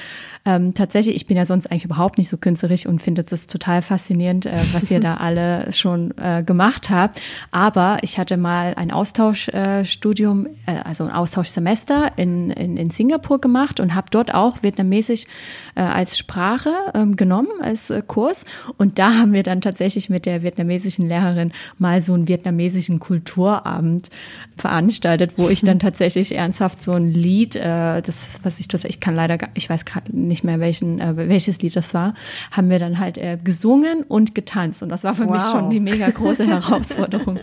ähm, 0.44 0.74
tatsächlich, 0.74 1.14
ich 1.14 1.26
bin 1.26 1.36
ja 1.36 1.44
sonst 1.44 1.70
eigentlich 1.70 1.84
überhaupt 1.84 2.18
nicht 2.18 2.28
so 2.28 2.36
künstlerisch 2.36 2.86
und 2.86 3.00
finde 3.00 3.22
das 3.22 3.46
total 3.46 3.80
faszinierend, 3.80 4.46
äh, 4.46 4.58
was 4.72 4.90
ihr 4.90 4.98
da 4.98 5.14
alle 5.18 5.72
schon 5.72 6.16
äh, 6.18 6.42
gemacht 6.42 6.90
habt. 6.90 7.20
Aber 7.52 7.98
ich 8.02 8.18
hatte 8.18 8.36
mal 8.36 8.74
ein 8.74 8.90
Austauschstudium, 8.90 10.46
äh, 10.66 10.78
also 10.84 11.04
ein 11.04 11.10
Austauschsemester 11.10 12.12
in, 12.16 12.50
in, 12.50 12.76
in 12.76 12.90
Singapur 12.90 13.40
gemacht 13.40 13.78
und 13.78 13.94
habe 13.94 14.08
dort 14.10 14.34
auch 14.34 14.62
Vietnamesisch 14.62 15.26
äh, 15.74 15.82
als 15.82 16.18
Sprache 16.18 16.70
ähm, 16.94 17.16
genommen, 17.16 17.48
als 17.60 17.90
äh, 17.90 18.02
Kurs. 18.06 18.44
Und 18.78 18.98
da 18.98 19.14
haben 19.14 19.32
wir 19.32 19.42
dann 19.42 19.60
tatsächlich 19.60 20.10
mit 20.10 20.26
der 20.26 20.42
vietnamesischen 20.42 21.08
Lehrerin 21.08 21.52
mal 21.78 22.02
so 22.02 22.14
einen 22.14 22.28
vietnamesischen 22.28 22.98
Kulturabend 23.00 24.10
veranstaltet, 24.56 25.34
wo 25.36 25.48
ich 25.48 25.62
dann 25.62 25.78
tatsächlich 25.80 26.34
ernsthaft 26.34 26.82
so 26.82 26.92
ein 26.92 27.12
Lied, 27.12 27.56
äh, 27.56 28.02
das, 28.02 28.38
was 28.42 28.60
ich 28.60 28.68
total, 28.68 28.90
ich 28.90 29.00
kann 29.00 29.14
leider, 29.14 29.38
gar, 29.38 29.50
ich 29.54 29.68
weiß 29.68 29.84
gerade 29.84 30.16
nicht 30.16 30.44
mehr, 30.44 30.60
welchen, 30.60 31.00
äh, 31.00 31.16
welches 31.16 31.60
Lied 31.60 31.74
das 31.76 31.94
war, 31.94 32.14
haben 32.50 32.70
wir 32.70 32.78
dann 32.78 32.98
halt 32.98 33.18
äh, 33.18 33.38
gesungen 33.42 34.02
und 34.02 34.34
getanzt. 34.34 34.82
Und 34.82 34.88
das 34.88 35.04
war 35.04 35.14
für 35.14 35.24
mich 35.24 35.42
Wow. 35.42 35.50
schon 35.50 35.70
die 35.70 35.80
mega 35.80 36.08
große 36.10 36.46
Herausforderung, 36.46 37.38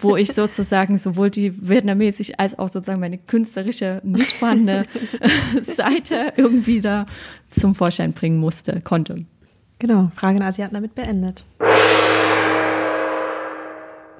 wo 0.00 0.16
ich 0.16 0.32
sozusagen 0.32 0.98
sowohl 0.98 1.30
die 1.30 1.52
vietnamesisch 1.68 2.32
als 2.36 2.58
auch 2.58 2.68
sozusagen 2.68 3.00
meine 3.00 3.18
künstlerische, 3.18 4.00
nicht 4.04 4.32
vorhandene 4.32 4.86
Seite 5.62 6.32
irgendwie 6.36 6.80
da 6.80 7.06
zum 7.50 7.74
Vorschein 7.74 8.12
bringen 8.12 8.38
musste, 8.38 8.80
konnte. 8.80 9.24
Genau, 9.78 10.10
Frage 10.14 10.38
an 10.38 10.42
Asiaten 10.42 10.74
damit 10.74 10.94
beendet. 10.94 11.44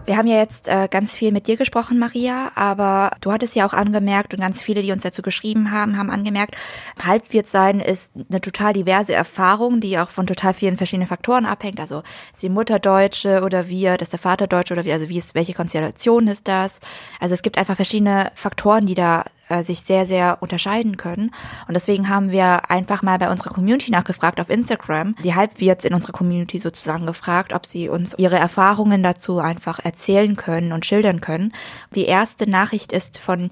Wir 0.07 0.19
haben 0.19 0.27
ja 0.27 0.37
jetzt 0.37 0.69
äh, 0.69 0.87
ganz 0.91 1.15
viel 1.15 1.33
mit 1.33 1.47
dir 1.47 1.57
gesprochen, 1.57 1.99
Maria, 1.99 2.53
aber 2.57 3.13
du 3.23 3.33
hattest 3.33 3.57
ja 3.57 3.67
auch 3.67 3.73
angemerkt 3.73 4.35
und 4.35 4.41
ganz 4.41 4.61
viele, 4.61 4.83
die 4.83 4.93
uns 4.93 5.03
dazu 5.03 5.23
geschrieben 5.23 5.71
haben, 5.71 5.97
haben 5.97 6.11
angemerkt, 6.11 6.57
Halbwirt 7.03 7.49
sein 7.49 7.81
ist 7.81 8.13
eine 8.15 8.43
total 8.43 8.75
diverse 8.75 9.15
Erfahrung, 9.15 9.81
die 9.81 9.99
auch 9.99 10.11
von 10.11 10.27
total 10.27 10.53
vielen 10.53 10.77
verschiedenen 10.77 11.09
Faktoren 11.09 11.47
abhängt. 11.47 11.81
Also 11.81 12.03
ist 12.33 12.43
die 12.43 12.51
Mutter 12.51 12.79
Deutsche 12.79 13.43
oder 13.43 13.69
wir, 13.69 13.99
ist 13.99 14.13
der 14.13 14.19
Vater 14.19 14.47
Deutsche 14.47 14.75
oder 14.75 14.85
wie, 14.85 14.93
also 14.93 15.09
wie 15.09 15.17
ist, 15.17 15.35
welche 15.35 15.55
Konstellation 15.55 16.29
ist 16.29 16.49
das? 16.49 16.81
Also 17.19 17.33
es 17.33 17.41
gibt 17.41 17.57
einfach 17.57 17.77
verschiedene 17.77 18.31
Faktoren, 18.35 18.85
die 18.85 18.95
da 18.95 19.25
äh, 19.49 19.63
sich 19.63 19.81
sehr, 19.83 20.07
sehr 20.07 20.39
unterscheiden 20.41 20.97
können. 20.97 21.31
Und 21.69 21.75
deswegen 21.75 22.09
haben 22.09 22.31
wir 22.31 22.71
einfach 22.71 23.03
mal 23.03 23.19
bei 23.19 23.31
unserer 23.31 23.53
Community 23.53 23.91
nachgefragt 23.91 24.41
auf 24.41 24.51
Instagram, 24.51 25.17
die 25.23 25.35
Halbwirts 25.35 25.85
in 25.85 25.95
unserer 25.95 26.13
Community 26.13 26.59
sozusagen 26.59 27.07
gefragt, 27.07 27.53
ob 27.53 27.67
sie 27.67 27.89
uns 27.89 28.15
ihre 28.19 28.37
Erfahrungen 28.37 29.03
dazu 29.03 29.39
einfach 29.39 29.79
erzählen 29.79 30.37
können 30.37 30.73
und 30.73 30.87
schildern 30.87 31.21
können. 31.21 31.53
Die 31.95 32.07
erste 32.07 32.49
Nachricht 32.49 32.93
ist 32.93 33.19
von 33.19 33.51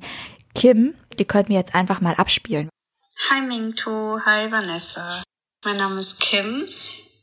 Kim, 0.54 0.94
die 1.18 1.24
können 1.24 1.48
wir 1.48 1.56
jetzt 1.56 1.74
einfach 1.74 2.00
mal 2.00 2.14
abspielen. 2.14 2.68
Hi 3.30 3.42
Mingtu, 3.42 4.18
hi 4.24 4.50
Vanessa. 4.50 5.22
Mein 5.64 5.76
Name 5.76 6.00
ist 6.00 6.18
Kim 6.20 6.66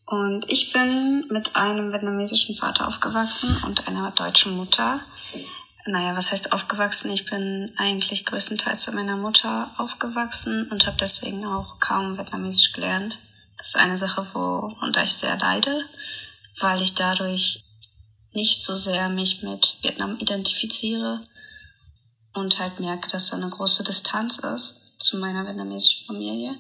und 0.05 0.45
ich 0.47 0.71
bin 0.71 1.25
mit 1.29 1.55
einem 1.55 1.91
vietnamesischen 1.91 2.55
Vater 2.55 2.87
aufgewachsen 2.87 3.57
und 3.65 3.87
einer 3.87 4.11
deutschen 4.11 4.55
Mutter. 4.55 5.01
Naja, 5.85 6.15
was 6.15 6.31
heißt 6.31 6.51
aufgewachsen? 6.51 7.11
Ich 7.11 7.25
bin 7.25 7.73
eigentlich 7.77 8.25
größtenteils 8.25 8.85
bei 8.85 8.91
meiner 8.91 9.15
Mutter 9.15 9.71
aufgewachsen 9.77 10.69
und 10.69 10.85
habe 10.85 10.97
deswegen 10.99 11.45
auch 11.45 11.79
kaum 11.79 12.17
Vietnamesisch 12.17 12.73
gelernt. 12.73 13.17
Das 13.57 13.69
ist 13.69 13.77
eine 13.77 13.97
Sache, 13.97 14.27
worunter 14.33 15.03
ich 15.03 15.13
sehr 15.13 15.37
leide, 15.37 15.85
weil 16.59 16.81
ich 16.81 16.95
dadurch 16.95 17.63
nicht 18.33 18.63
so 18.63 18.75
sehr 18.75 19.09
mich 19.09 19.41
mit 19.41 19.77
Vietnam 19.81 20.17
identifiziere 20.17 21.23
und 22.33 22.59
halt 22.59 22.79
merke, 22.79 23.09
dass 23.09 23.29
da 23.29 23.37
eine 23.37 23.49
große 23.49 23.83
Distanz 23.83 24.39
ist 24.39 24.99
zu 24.99 25.17
meiner 25.17 25.47
vietnamesischen 25.47 26.05
Familie. 26.07 26.57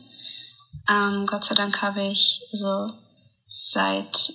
Ähm, 0.89 1.25
Gott 1.25 1.43
sei 1.43 1.55
Dank 1.55 1.81
habe 1.81 2.07
ich 2.07 2.41
so 2.51 2.91
seit 3.47 4.33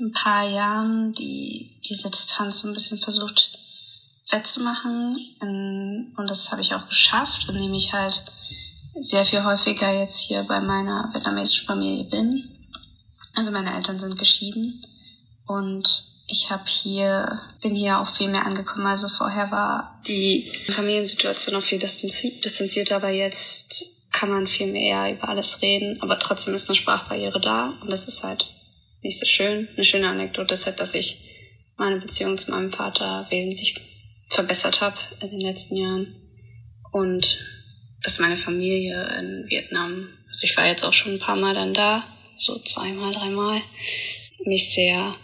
ein 0.00 0.12
paar 0.12 0.48
Jahren 0.48 1.12
die, 1.12 1.80
diese 1.84 2.10
Distanz 2.10 2.60
so 2.60 2.68
ein 2.68 2.74
bisschen 2.74 2.98
versucht 2.98 3.58
wettzumachen. 4.32 5.16
In, 5.40 6.14
und 6.16 6.28
das 6.28 6.50
habe 6.50 6.62
ich 6.62 6.74
auch 6.74 6.88
geschafft, 6.88 7.46
indem 7.48 7.74
ich 7.74 7.92
halt 7.92 8.24
sehr 8.94 9.24
viel 9.24 9.44
häufiger 9.44 9.90
jetzt 9.90 10.18
hier 10.18 10.42
bei 10.42 10.60
meiner 10.60 11.10
vietnamesischen 11.12 11.66
Familie 11.66 12.04
bin. 12.04 12.48
Also 13.34 13.50
meine 13.50 13.74
Eltern 13.74 13.98
sind 13.98 14.18
geschieden 14.18 14.84
und 15.46 16.04
ich 16.28 16.50
habe 16.50 16.64
hier, 16.66 17.40
bin 17.60 17.74
hier 17.74 17.98
auch 17.98 18.08
viel 18.08 18.28
mehr 18.28 18.46
angekommen. 18.46 18.86
Also 18.86 19.08
vorher 19.08 19.50
war 19.50 20.00
die 20.06 20.50
Familiensituation 20.68 21.56
auch 21.56 21.62
viel 21.62 21.78
distanzi 21.78 22.40
distanzierter, 22.42 22.96
aber 22.96 23.10
jetzt 23.10 23.84
kann 24.12 24.30
man 24.30 24.46
viel 24.46 24.70
mehr 24.70 25.10
über 25.12 25.28
alles 25.28 25.62
reden, 25.62 26.00
aber 26.02 26.18
trotzdem 26.18 26.54
ist 26.54 26.68
eine 26.68 26.76
Sprachbarriere 26.76 27.40
da 27.40 27.74
und 27.80 27.90
das 27.90 28.08
ist 28.08 28.22
halt 28.22 28.46
nicht 29.02 29.18
so 29.18 29.26
schön. 29.26 29.68
Eine 29.74 29.84
schöne 29.84 30.08
Anekdote 30.08 30.54
ist 30.54 30.66
halt, 30.66 30.80
dass 30.80 30.94
ich 30.94 31.18
meine 31.76 31.96
Beziehung 31.96 32.36
zu 32.36 32.50
meinem 32.50 32.72
Vater 32.72 33.26
wesentlich 33.30 33.74
verbessert 34.32 34.80
habe 34.80 34.96
in 35.20 35.30
den 35.30 35.40
letzten 35.40 35.76
Jahren 35.76 36.16
und 36.92 37.38
dass 38.02 38.18
meine 38.18 38.36
Familie 38.36 39.02
in 39.18 39.48
Vietnam, 39.48 40.08
also 40.26 40.44
ich 40.44 40.56
war 40.56 40.66
jetzt 40.66 40.84
auch 40.84 40.92
schon 40.92 41.12
ein 41.12 41.18
paar 41.20 41.36
Mal 41.36 41.54
dann 41.54 41.74
da, 41.74 42.04
so 42.36 42.58
zweimal, 42.58 43.12
dreimal, 43.12 43.62
mich 44.44 44.72
sehr 44.72 45.14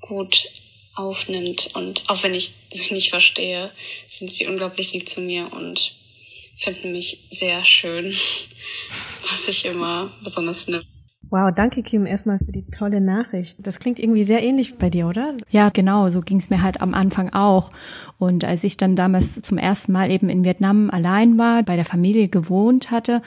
gut 0.00 0.48
aufnimmt 0.94 1.70
und 1.74 2.08
auch 2.08 2.22
wenn 2.22 2.34
ich 2.34 2.52
sie 2.70 2.94
nicht 2.94 3.10
verstehe, 3.10 3.72
sind 4.08 4.32
sie 4.32 4.46
unglaublich 4.46 4.92
lieb 4.92 5.08
zu 5.08 5.20
mir 5.20 5.52
und 5.52 5.94
finden 6.56 6.92
mich 6.92 7.26
sehr 7.30 7.64
schön, 7.64 8.06
was 9.22 9.48
ich 9.48 9.64
immer 9.64 10.12
besonders 10.22 10.64
finde. 10.64 10.91
Wow, 11.32 11.50
danke 11.50 11.82
Kim 11.82 12.04
erstmal 12.04 12.38
für 12.40 12.52
die 12.52 12.66
tolle 12.66 13.00
Nachricht. 13.00 13.56
Das 13.66 13.78
klingt 13.78 13.98
irgendwie 13.98 14.24
sehr 14.24 14.42
ähnlich 14.42 14.76
bei 14.76 14.90
dir, 14.90 15.06
oder? 15.06 15.32
Ja, 15.48 15.70
genau, 15.70 16.10
so 16.10 16.20
ging 16.20 16.36
es 16.36 16.50
mir 16.50 16.60
halt 16.60 16.82
am 16.82 16.92
Anfang 16.92 17.32
auch. 17.32 17.70
Und 18.18 18.44
als 18.44 18.64
ich 18.64 18.76
dann 18.76 18.96
damals 18.96 19.40
zum 19.40 19.56
ersten 19.56 19.92
Mal 19.92 20.10
eben 20.10 20.28
in 20.28 20.44
Vietnam 20.44 20.90
allein 20.90 21.38
war, 21.38 21.62
bei 21.62 21.76
der 21.76 21.86
Familie 21.86 22.28
gewohnt 22.28 22.90
hatte, 22.90 23.22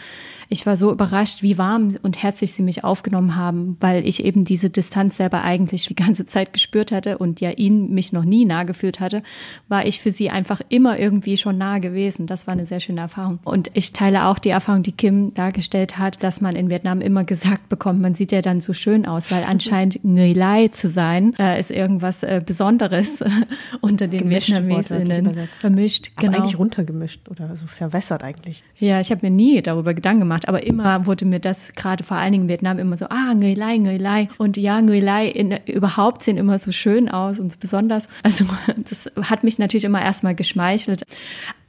ich 0.49 0.67
war 0.67 0.77
so 0.77 0.91
überrascht, 0.91 1.41
wie 1.41 1.57
warm 1.57 1.95
und 2.03 2.21
herzlich 2.21 2.53
sie 2.53 2.61
mich 2.61 2.83
aufgenommen 2.83 3.35
haben, 3.35 3.75
weil 3.79 4.07
ich 4.07 4.23
eben 4.23 4.45
diese 4.45 4.69
Distanz 4.69 5.17
selber 5.17 5.41
eigentlich 5.41 5.87
die 5.87 5.95
ganze 5.95 6.27
Zeit 6.27 6.53
gespürt 6.53 6.91
hatte 6.91 7.17
und 7.17 7.41
ja 7.41 7.49
ihn 7.49 7.91
mich 7.91 8.13
noch 8.13 8.23
nie 8.23 8.45
nah 8.45 8.65
gefühlt 8.65 8.99
hatte, 8.99 9.23
war 9.67 9.83
ich 9.87 9.99
für 9.99 10.11
sie 10.11 10.29
einfach 10.29 10.61
immer 10.69 10.99
irgendwie 10.99 11.37
schon 11.37 11.57
nah 11.57 11.79
gewesen. 11.79 12.27
Das 12.27 12.45
war 12.45 12.51
eine 12.51 12.67
sehr 12.67 12.81
schöne 12.81 13.01
Erfahrung. 13.01 13.39
Und 13.43 13.71
ich 13.73 13.93
teile 13.93 14.27
auch 14.27 14.37
die 14.37 14.49
Erfahrung, 14.49 14.83
die 14.83 14.91
Kim 14.91 15.33
dargestellt 15.33 15.97
hat, 15.97 16.23
dass 16.23 16.39
man 16.39 16.55
in 16.55 16.69
Vietnam 16.69 17.01
immer 17.01 17.23
gesagt 17.23 17.67
bekommt, 17.67 17.94
man 18.01 18.15
sieht 18.15 18.31
ja 18.31 18.41
dann 18.41 18.62
so 18.62 18.73
schön 18.73 19.05
aus, 19.05 19.31
weil 19.31 19.43
anscheinend 19.45 19.99
Nguy 20.03 20.34
Lai 20.34 20.67
zu 20.69 20.89
sein, 20.89 21.34
äh, 21.39 21.60
ist 21.60 21.71
irgendwas 21.71 22.23
äh, 22.23 22.41
Besonderes 22.45 23.23
unter 23.81 24.08
den 24.08 24.29
Vietnamesinnen. 24.29 25.38
Vermischt, 25.60 26.12
Aber 26.15 26.27
genau. 26.27 26.39
eigentlich 26.39 26.60
runtergemischt 26.60 27.29
oder 27.29 27.55
so 27.55 27.67
verwässert 27.67 28.23
eigentlich. 28.23 28.63
Ja, 28.77 28.99
ich 28.99 29.12
habe 29.12 29.25
mir 29.25 29.31
nie 29.31 29.62
darüber 29.62 29.93
Gedanken 29.93 30.21
gemacht, 30.21 30.47
aber 30.47 30.63
immer 30.63 31.05
wurde 31.05 31.25
mir 31.25 31.39
das 31.39 31.73
gerade 31.73 32.03
vor 32.03 32.17
allen 32.17 32.31
Dingen 32.31 32.43
in 32.45 32.49
Vietnam 32.49 32.79
immer 32.79 32.97
so, 32.97 33.05
ah, 33.10 33.34
Nguy 33.34 33.53
Lai, 33.53 33.77
Nguy 33.77 33.97
Lai. 33.97 34.29
Und 34.38 34.58
ja, 34.58 34.81
Nguy 34.81 34.99
Lai 34.99 35.27
in, 35.27 35.58
überhaupt 35.65 36.23
sehen 36.23 36.38
immer 36.38 36.60
so 36.60 36.71
schön 36.71 37.10
aus 37.10 37.39
und 37.39 37.51
so 37.51 37.58
besonders. 37.60 38.08
Also 38.23 38.45
das 38.89 39.12
hat 39.21 39.43
mich 39.43 39.60
natürlich 39.60 39.86
immer 39.86 40.01
erstmal 40.01 40.36
geschmeichelt. 40.36 41.03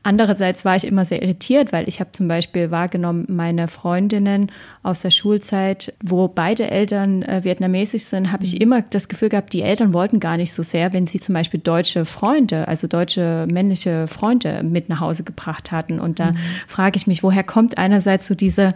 Andererseits 0.07 0.65
war 0.65 0.77
ich 0.77 0.87
immer 0.87 1.05
sehr 1.05 1.21
irritiert, 1.21 1.73
weil 1.73 1.89
ich 1.89 1.99
habe 1.99 2.13
zum 2.13 2.29
Beispiel 2.29 2.71
wahrgenommen, 2.71 3.25
meine 3.29 3.67
Freundinnen 3.67 4.53
aus 4.85 5.03
der 5.03 5.11
Schulzeit, 5.11 5.95
wo 6.01 6.29
beide 6.29 6.71
Eltern 6.71 7.23
äh, 7.23 7.43
vietnamesisch 7.43 8.05
sind, 8.05 8.31
habe 8.31 8.45
ich 8.45 8.61
immer 8.61 8.83
das 8.83 9.09
Gefühl 9.09 9.31
gehabt, 9.31 9.53
die 9.53 9.63
Eltern 9.63 9.93
wollten 9.93 10.21
gar 10.21 10.37
nicht 10.37 10.53
so 10.53 10.63
sehr, 10.63 10.93
wenn 10.93 11.09
sie 11.09 11.19
zum 11.19 11.33
Beispiel 11.35 11.59
deutsche 11.59 12.05
Freunde, 12.05 12.69
also 12.69 12.87
deutsche 12.87 13.49
männliche 13.51 14.07
Freunde 14.07 14.63
mit 14.63 14.89
nach 14.89 15.01
Hause 15.01 15.25
gebracht 15.25 15.73
hatten. 15.73 15.99
Und 15.99 16.21
da 16.21 16.31
Mhm. 16.31 16.37
frage 16.69 16.97
ich 16.99 17.09
mich, 17.09 17.25
woher 17.25 17.43
kommt 17.43 17.77
einerseits 17.77 18.29
so 18.29 18.37
diese, 18.37 18.75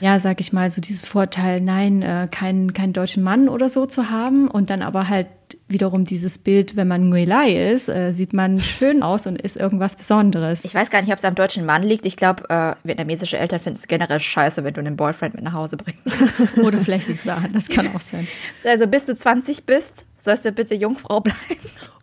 ja, 0.00 0.20
sag 0.20 0.38
ich 0.38 0.52
mal, 0.52 0.70
so 0.70 0.82
dieses 0.82 1.06
Vorteil, 1.06 1.62
nein, 1.62 2.02
äh, 2.02 2.28
keinen 2.30 2.74
keinen 2.74 2.92
deutschen 2.92 3.22
Mann 3.22 3.48
oder 3.48 3.70
so 3.70 3.86
zu 3.86 4.10
haben 4.10 4.48
und 4.48 4.68
dann 4.68 4.82
aber 4.82 5.08
halt 5.08 5.28
wiederum 5.68 6.04
dieses 6.04 6.38
Bild, 6.38 6.76
wenn 6.76 6.88
man 6.88 7.10
Nguy 7.10 7.24
Lai 7.24 7.72
ist, 7.72 7.88
äh, 7.88 8.12
sieht 8.12 8.32
man 8.32 8.60
schön 8.60 9.02
aus 9.02 9.26
und 9.26 9.40
ist 9.40 9.56
irgendwas 9.56 9.96
Besonderes. 9.96 10.64
Ich 10.64 10.74
weiß 10.74 10.90
gar 10.90 11.02
nicht, 11.02 11.12
ob 11.12 11.18
es 11.18 11.24
am 11.24 11.34
deutschen 11.34 11.66
Mann 11.66 11.82
liegt. 11.82 12.06
Ich 12.06 12.16
glaube, 12.16 12.48
äh, 12.48 12.74
vietnamesische 12.84 13.38
Eltern 13.38 13.60
finden 13.60 13.78
es 13.80 13.86
generell 13.86 14.20
scheiße, 14.20 14.64
wenn 14.64 14.74
du 14.74 14.80
einen 14.80 14.96
Boyfriend 14.96 15.34
mit 15.34 15.44
nach 15.44 15.52
Hause 15.52 15.76
bringst. 15.76 16.56
Oder 16.56 16.78
vielleicht 16.78 17.08
es 17.08 17.22
daran, 17.22 17.52
das 17.52 17.68
kann 17.68 17.94
auch 17.94 18.00
sein. 18.00 18.26
Also 18.64 18.86
bis 18.86 19.04
du 19.04 19.16
20 19.16 19.64
bist, 19.64 20.04
sollst 20.24 20.44
du 20.44 20.52
bitte 20.52 20.74
Jungfrau 20.74 21.20
bleiben. 21.20 21.38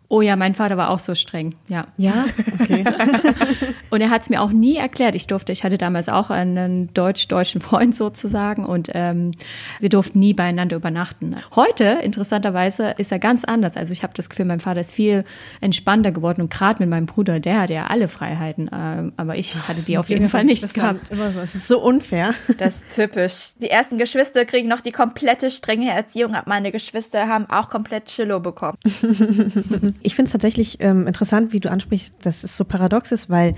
Oh 0.08 0.20
ja, 0.20 0.36
mein 0.36 0.54
Vater 0.54 0.76
war 0.76 0.90
auch 0.90 1.00
so 1.00 1.14
streng, 1.16 1.56
ja. 1.66 1.82
Ja, 1.96 2.26
okay. 2.60 2.84
Und 3.90 4.00
er 4.00 4.10
hat 4.10 4.22
es 4.22 4.30
mir 4.30 4.40
auch 4.40 4.50
nie 4.50 4.76
erklärt. 4.76 5.14
Ich 5.14 5.26
durfte, 5.26 5.52
ich 5.52 5.64
hatte 5.64 5.78
damals 5.78 6.08
auch 6.08 6.30
einen 6.30 6.92
deutsch-deutschen 6.94 7.60
Freund 7.60 7.96
sozusagen 7.96 8.64
und 8.64 8.90
ähm, 8.94 9.32
wir 9.80 9.88
durften 9.88 10.18
nie 10.18 10.34
beieinander 10.34 10.76
übernachten. 10.76 11.36
Heute, 11.54 11.84
interessanterweise, 12.02 12.94
ist 12.98 13.10
er 13.12 13.18
ganz 13.18 13.44
anders. 13.44 13.76
Also 13.76 13.92
ich 13.92 14.02
habe 14.02 14.12
das 14.14 14.28
Gefühl, 14.28 14.44
mein 14.44 14.60
Vater 14.60 14.80
ist 14.80 14.92
viel 14.92 15.24
entspannter 15.60 16.12
geworden 16.12 16.42
und 16.42 16.50
gerade 16.50 16.82
mit 16.82 16.90
meinem 16.90 17.06
Bruder, 17.06 17.40
der 17.40 17.62
hatte 17.62 17.74
ja 17.74 17.86
alle 17.86 18.08
Freiheiten, 18.08 18.68
ähm, 18.72 19.12
aber 19.16 19.36
ich 19.36 19.66
hatte 19.66 19.82
die 19.82 19.98
auf 19.98 20.08
jeden 20.08 20.28
Fall 20.28 20.44
nicht 20.44 20.74
gehabt. 20.74 21.10
Immer 21.10 21.32
so. 21.32 21.40
Es 21.40 21.54
ist 21.54 21.68
so 21.68 21.80
unfair. 21.80 22.34
Das 22.58 22.76
ist 22.76 22.94
typisch. 22.94 23.50
Die 23.60 23.70
ersten 23.70 23.98
Geschwister 23.98 24.44
kriegen 24.44 24.68
noch 24.68 24.80
die 24.80 24.92
komplette 24.92 25.50
strenge 25.50 25.90
Erziehung 25.90 26.34
ab. 26.34 26.46
Meine 26.46 26.72
Geschwister 26.72 27.28
haben 27.28 27.48
auch 27.48 27.70
komplett 27.70 28.06
Chillo 28.06 28.40
bekommen. 28.40 28.76
Ich 30.02 30.14
finde 30.14 30.28
es 30.28 30.32
tatsächlich 30.32 30.78
ähm, 30.80 31.06
interessant, 31.06 31.52
wie 31.52 31.60
du 31.60 31.70
ansprichst, 31.70 32.14
dass 32.24 32.44
es 32.44 32.56
so 32.56 32.64
paradox 32.64 33.12
ist, 33.12 33.30
weil 33.30 33.54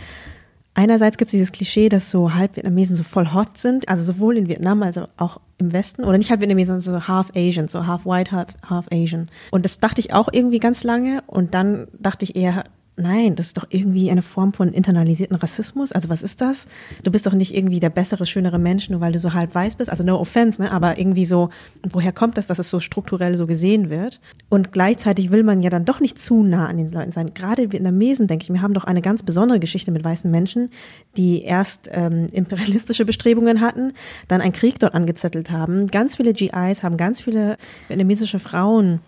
einerseits 0.74 1.16
gibt 1.16 1.28
es 1.28 1.32
dieses 1.32 1.52
Klischee, 1.52 1.88
dass 1.88 2.10
so 2.10 2.34
Halbvietnamesen 2.34 2.96
so 2.96 3.02
voll 3.02 3.32
hot 3.32 3.58
sind, 3.58 3.88
also 3.88 4.04
sowohl 4.04 4.36
in 4.36 4.48
Vietnam 4.48 4.82
als 4.82 5.00
auch 5.16 5.40
im 5.58 5.72
Westen, 5.72 6.04
oder 6.04 6.18
nicht 6.18 6.30
Halbvietnamesen, 6.30 6.80
sondern 6.80 7.02
so 7.02 7.08
half 7.08 7.30
Asian, 7.34 7.68
so 7.68 7.86
half 7.86 8.06
white, 8.06 8.30
half, 8.30 8.54
half 8.64 8.86
Asian. 8.92 9.28
Und 9.50 9.64
das 9.64 9.80
dachte 9.80 10.00
ich 10.00 10.12
auch 10.12 10.28
irgendwie 10.32 10.60
ganz 10.60 10.84
lange 10.84 11.22
und 11.26 11.54
dann 11.54 11.88
dachte 11.98 12.24
ich 12.24 12.36
eher, 12.36 12.64
nein, 12.98 13.34
das 13.34 13.46
ist 13.46 13.58
doch 13.58 13.66
irgendwie 13.70 14.10
eine 14.10 14.22
Form 14.22 14.52
von 14.52 14.72
internalisierten 14.72 15.36
Rassismus. 15.36 15.92
Also 15.92 16.08
was 16.08 16.22
ist 16.22 16.40
das? 16.40 16.66
Du 17.02 17.10
bist 17.10 17.26
doch 17.26 17.32
nicht 17.32 17.54
irgendwie 17.54 17.80
der 17.80 17.90
bessere, 17.90 18.26
schönere 18.26 18.58
Mensch, 18.58 18.90
nur 18.90 19.00
weil 19.00 19.12
du 19.12 19.18
so 19.18 19.32
halb 19.32 19.54
weiß 19.54 19.76
bist. 19.76 19.90
Also 19.90 20.04
no 20.04 20.18
offense, 20.18 20.60
ne? 20.60 20.70
aber 20.70 20.98
irgendwie 20.98 21.26
so, 21.26 21.50
woher 21.88 22.12
kommt 22.12 22.36
das, 22.36 22.46
dass 22.46 22.58
es 22.58 22.70
so 22.70 22.80
strukturell 22.80 23.36
so 23.36 23.46
gesehen 23.46 23.90
wird? 23.90 24.20
Und 24.48 24.72
gleichzeitig 24.72 25.30
will 25.30 25.42
man 25.42 25.62
ja 25.62 25.70
dann 25.70 25.84
doch 25.84 26.00
nicht 26.00 26.18
zu 26.18 26.42
nah 26.42 26.66
an 26.66 26.76
den 26.76 26.90
Leuten 26.90 27.12
sein. 27.12 27.34
Gerade 27.34 27.72
Vietnamesen, 27.72 28.26
denke 28.26 28.44
ich 28.44 28.50
mir, 28.50 28.62
haben 28.62 28.74
doch 28.74 28.84
eine 28.84 29.02
ganz 29.02 29.22
besondere 29.22 29.60
Geschichte 29.60 29.90
mit 29.90 30.04
weißen 30.04 30.30
Menschen, 30.30 30.70
die 31.16 31.42
erst 31.42 31.88
ähm, 31.92 32.26
imperialistische 32.32 33.04
Bestrebungen 33.04 33.60
hatten, 33.60 33.92
dann 34.28 34.40
einen 34.40 34.52
Krieg 34.52 34.78
dort 34.78 34.94
angezettelt 34.94 35.50
haben. 35.50 35.86
Ganz 35.88 36.16
viele 36.16 36.32
GIs 36.32 36.82
haben 36.82 36.96
ganz 36.96 37.20
viele 37.20 37.56
vietnamesische 37.88 38.38
Frauen 38.38 39.00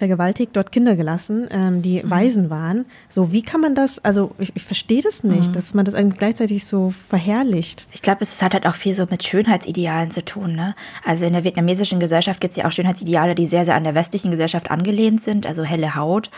vergewaltigt, 0.00 0.56
dort 0.56 0.72
Kinder 0.72 0.96
gelassen, 0.96 1.46
ähm, 1.50 1.82
die 1.82 2.02
Waisen 2.04 2.48
waren. 2.50 2.86
So, 3.08 3.32
wie 3.32 3.42
kann 3.42 3.60
man 3.60 3.74
das, 3.74 4.02
also 4.02 4.32
ich, 4.38 4.50
ich 4.56 4.64
verstehe 4.64 5.02
das 5.02 5.22
nicht, 5.22 5.54
dass 5.54 5.74
man 5.74 5.84
das 5.84 5.94
eigentlich 5.94 6.18
gleichzeitig 6.18 6.64
so 6.66 6.92
verherrlicht. 7.08 7.86
Ich 7.92 8.00
glaube, 8.02 8.22
es 8.22 8.42
hat 8.42 8.54
halt 8.54 8.66
auch 8.66 8.74
viel 8.74 8.94
so 8.94 9.06
mit 9.10 9.22
Schönheitsidealen 9.22 10.10
zu 10.10 10.24
tun. 10.24 10.54
Ne? 10.56 10.74
Also 11.04 11.26
in 11.26 11.34
der 11.34 11.44
vietnamesischen 11.44 12.00
Gesellschaft 12.00 12.40
gibt 12.40 12.52
es 12.52 12.56
ja 12.56 12.66
auch 12.66 12.72
Schönheitsideale, 12.72 13.34
die 13.34 13.46
sehr, 13.46 13.66
sehr 13.66 13.74
an 13.74 13.84
der 13.84 13.94
westlichen 13.94 14.30
Gesellschaft 14.30 14.70
angelehnt 14.70 15.22
sind. 15.22 15.46
Also 15.46 15.62
helle 15.64 15.94
Haut, 15.94 16.30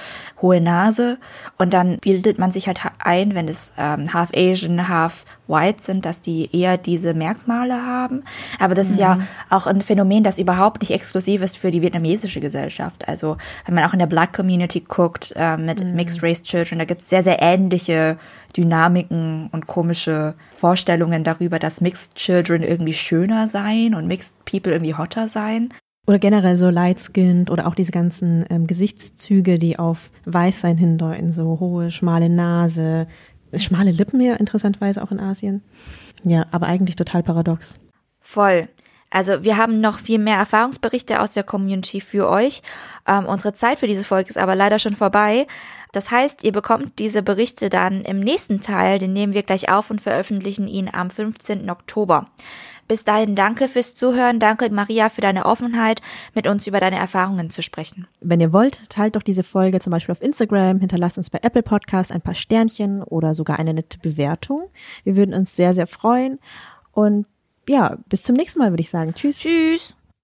hohe 0.42 0.60
Nase. 0.60 1.18
Und 1.56 1.72
dann 1.72 1.98
bildet 1.98 2.38
man 2.38 2.50
sich 2.50 2.66
halt 2.66 2.82
ha- 2.82 2.92
ein, 2.98 3.36
wenn 3.36 3.46
es 3.46 3.72
ähm, 3.78 4.12
half 4.12 4.30
Asian, 4.34 4.88
half 4.88 5.24
white 5.48 5.82
sind, 5.82 6.04
dass 6.06 6.20
die 6.20 6.48
eher 6.54 6.78
diese 6.78 7.14
Merkmale 7.14 7.74
haben. 7.74 8.22
Aber 8.58 8.74
das 8.74 8.90
ist 8.90 8.98
ja 8.98 9.20
auch 9.50 9.66
ein 9.66 9.80
Phänomen, 9.80 10.24
das 10.24 10.38
überhaupt 10.38 10.80
nicht 10.80 10.92
exklusiv 10.92 11.42
ist 11.42 11.58
für 11.58 11.70
die 11.70 11.82
vietnamesische 11.82 12.40
Gesellschaft. 12.40 13.08
Also 13.08 13.36
wenn 13.66 13.74
man 13.74 13.84
auch 13.84 13.92
in 13.92 13.98
der 13.98 14.06
Black 14.06 14.32
Community 14.32 14.80
guckt, 14.80 15.32
äh, 15.36 15.56
mit 15.56 15.84
Mixed 15.84 16.22
Race 16.22 16.42
Children, 16.42 16.78
da 16.78 16.84
gibt 16.84 17.02
es 17.02 17.08
sehr, 17.08 17.22
sehr 17.22 17.42
ähnliche 17.42 18.18
Dynamiken 18.56 19.48
und 19.52 19.66
komische 19.66 20.34
Vorstellungen 20.56 21.24
darüber, 21.24 21.58
dass 21.58 21.80
Mixed 21.80 22.14
Children 22.14 22.62
irgendwie 22.62 22.94
schöner 22.94 23.48
seien 23.48 23.94
und 23.94 24.06
Mixed 24.06 24.32
People 24.44 24.72
irgendwie 24.72 24.94
hotter 24.94 25.28
seien. 25.28 25.72
Oder 26.04 26.18
generell 26.18 26.56
so 26.56 26.68
light-skinned 26.68 27.48
oder 27.48 27.68
auch 27.68 27.76
diese 27.76 27.92
ganzen 27.92 28.44
ähm, 28.50 28.66
Gesichtszüge, 28.66 29.60
die 29.60 29.78
auf 29.78 30.10
Weißsein 30.24 30.76
hindeuten, 30.76 31.32
so 31.32 31.60
hohe, 31.60 31.92
schmale 31.92 32.28
Nase, 32.28 33.06
schmale 33.54 33.90
Lippen 33.90 34.20
ja 34.20 34.34
interessanterweise 34.34 35.02
auch 35.02 35.10
in 35.10 35.20
Asien. 35.20 35.62
Ja, 36.24 36.46
aber 36.50 36.66
eigentlich 36.66 36.96
total 36.96 37.22
paradox. 37.22 37.76
Voll. 38.20 38.68
Also 39.10 39.42
wir 39.42 39.58
haben 39.58 39.80
noch 39.80 39.98
viel 39.98 40.18
mehr 40.18 40.38
Erfahrungsberichte 40.38 41.20
aus 41.20 41.32
der 41.32 41.42
Community 41.42 42.00
für 42.00 42.30
euch. 42.30 42.62
Ähm, 43.06 43.26
unsere 43.26 43.52
Zeit 43.52 43.80
für 43.80 43.86
diese 43.86 44.04
Folge 44.04 44.30
ist 44.30 44.38
aber 44.38 44.56
leider 44.56 44.78
schon 44.78 44.96
vorbei. 44.96 45.46
Das 45.92 46.10
heißt, 46.10 46.42
ihr 46.42 46.52
bekommt 46.52 46.98
diese 46.98 47.22
Berichte 47.22 47.68
dann 47.68 48.02
im 48.02 48.20
nächsten 48.20 48.62
Teil, 48.62 48.98
den 48.98 49.12
nehmen 49.12 49.34
wir 49.34 49.42
gleich 49.42 49.70
auf 49.70 49.90
und 49.90 50.00
veröffentlichen 50.00 50.66
ihn 50.66 50.88
am 50.90 51.10
15. 51.10 51.68
Oktober. 51.68 52.28
Bis 52.88 53.04
dahin 53.04 53.34
danke 53.34 53.68
fürs 53.68 53.94
Zuhören. 53.94 54.38
Danke, 54.38 54.68
Maria, 54.70 55.08
für 55.08 55.20
deine 55.20 55.46
Offenheit, 55.46 56.02
mit 56.34 56.46
uns 56.46 56.66
über 56.66 56.80
deine 56.80 56.96
Erfahrungen 56.96 57.50
zu 57.50 57.62
sprechen. 57.62 58.06
Wenn 58.20 58.40
ihr 58.40 58.52
wollt, 58.52 58.88
teilt 58.90 59.16
doch 59.16 59.22
diese 59.22 59.42
Folge 59.42 59.80
zum 59.80 59.90
Beispiel 59.90 60.12
auf 60.12 60.22
Instagram, 60.22 60.80
hinterlasst 60.80 61.16
uns 61.16 61.30
bei 61.30 61.38
Apple 61.42 61.62
Podcast 61.62 62.12
ein 62.12 62.20
paar 62.20 62.34
Sternchen 62.34 63.02
oder 63.02 63.34
sogar 63.34 63.58
eine 63.58 63.74
nette 63.74 63.98
Bewertung. 63.98 64.68
Wir 65.04 65.16
würden 65.16 65.34
uns 65.34 65.56
sehr, 65.56 65.74
sehr 65.74 65.86
freuen. 65.86 66.38
Und 66.92 67.26
ja, 67.68 67.96
bis 68.08 68.22
zum 68.22 68.36
nächsten 68.36 68.58
Mal, 68.58 68.70
würde 68.70 68.82
ich 68.82 68.90
sagen. 68.90 69.14
Tschüss. 69.14 69.38
Tschüss. 69.38 69.94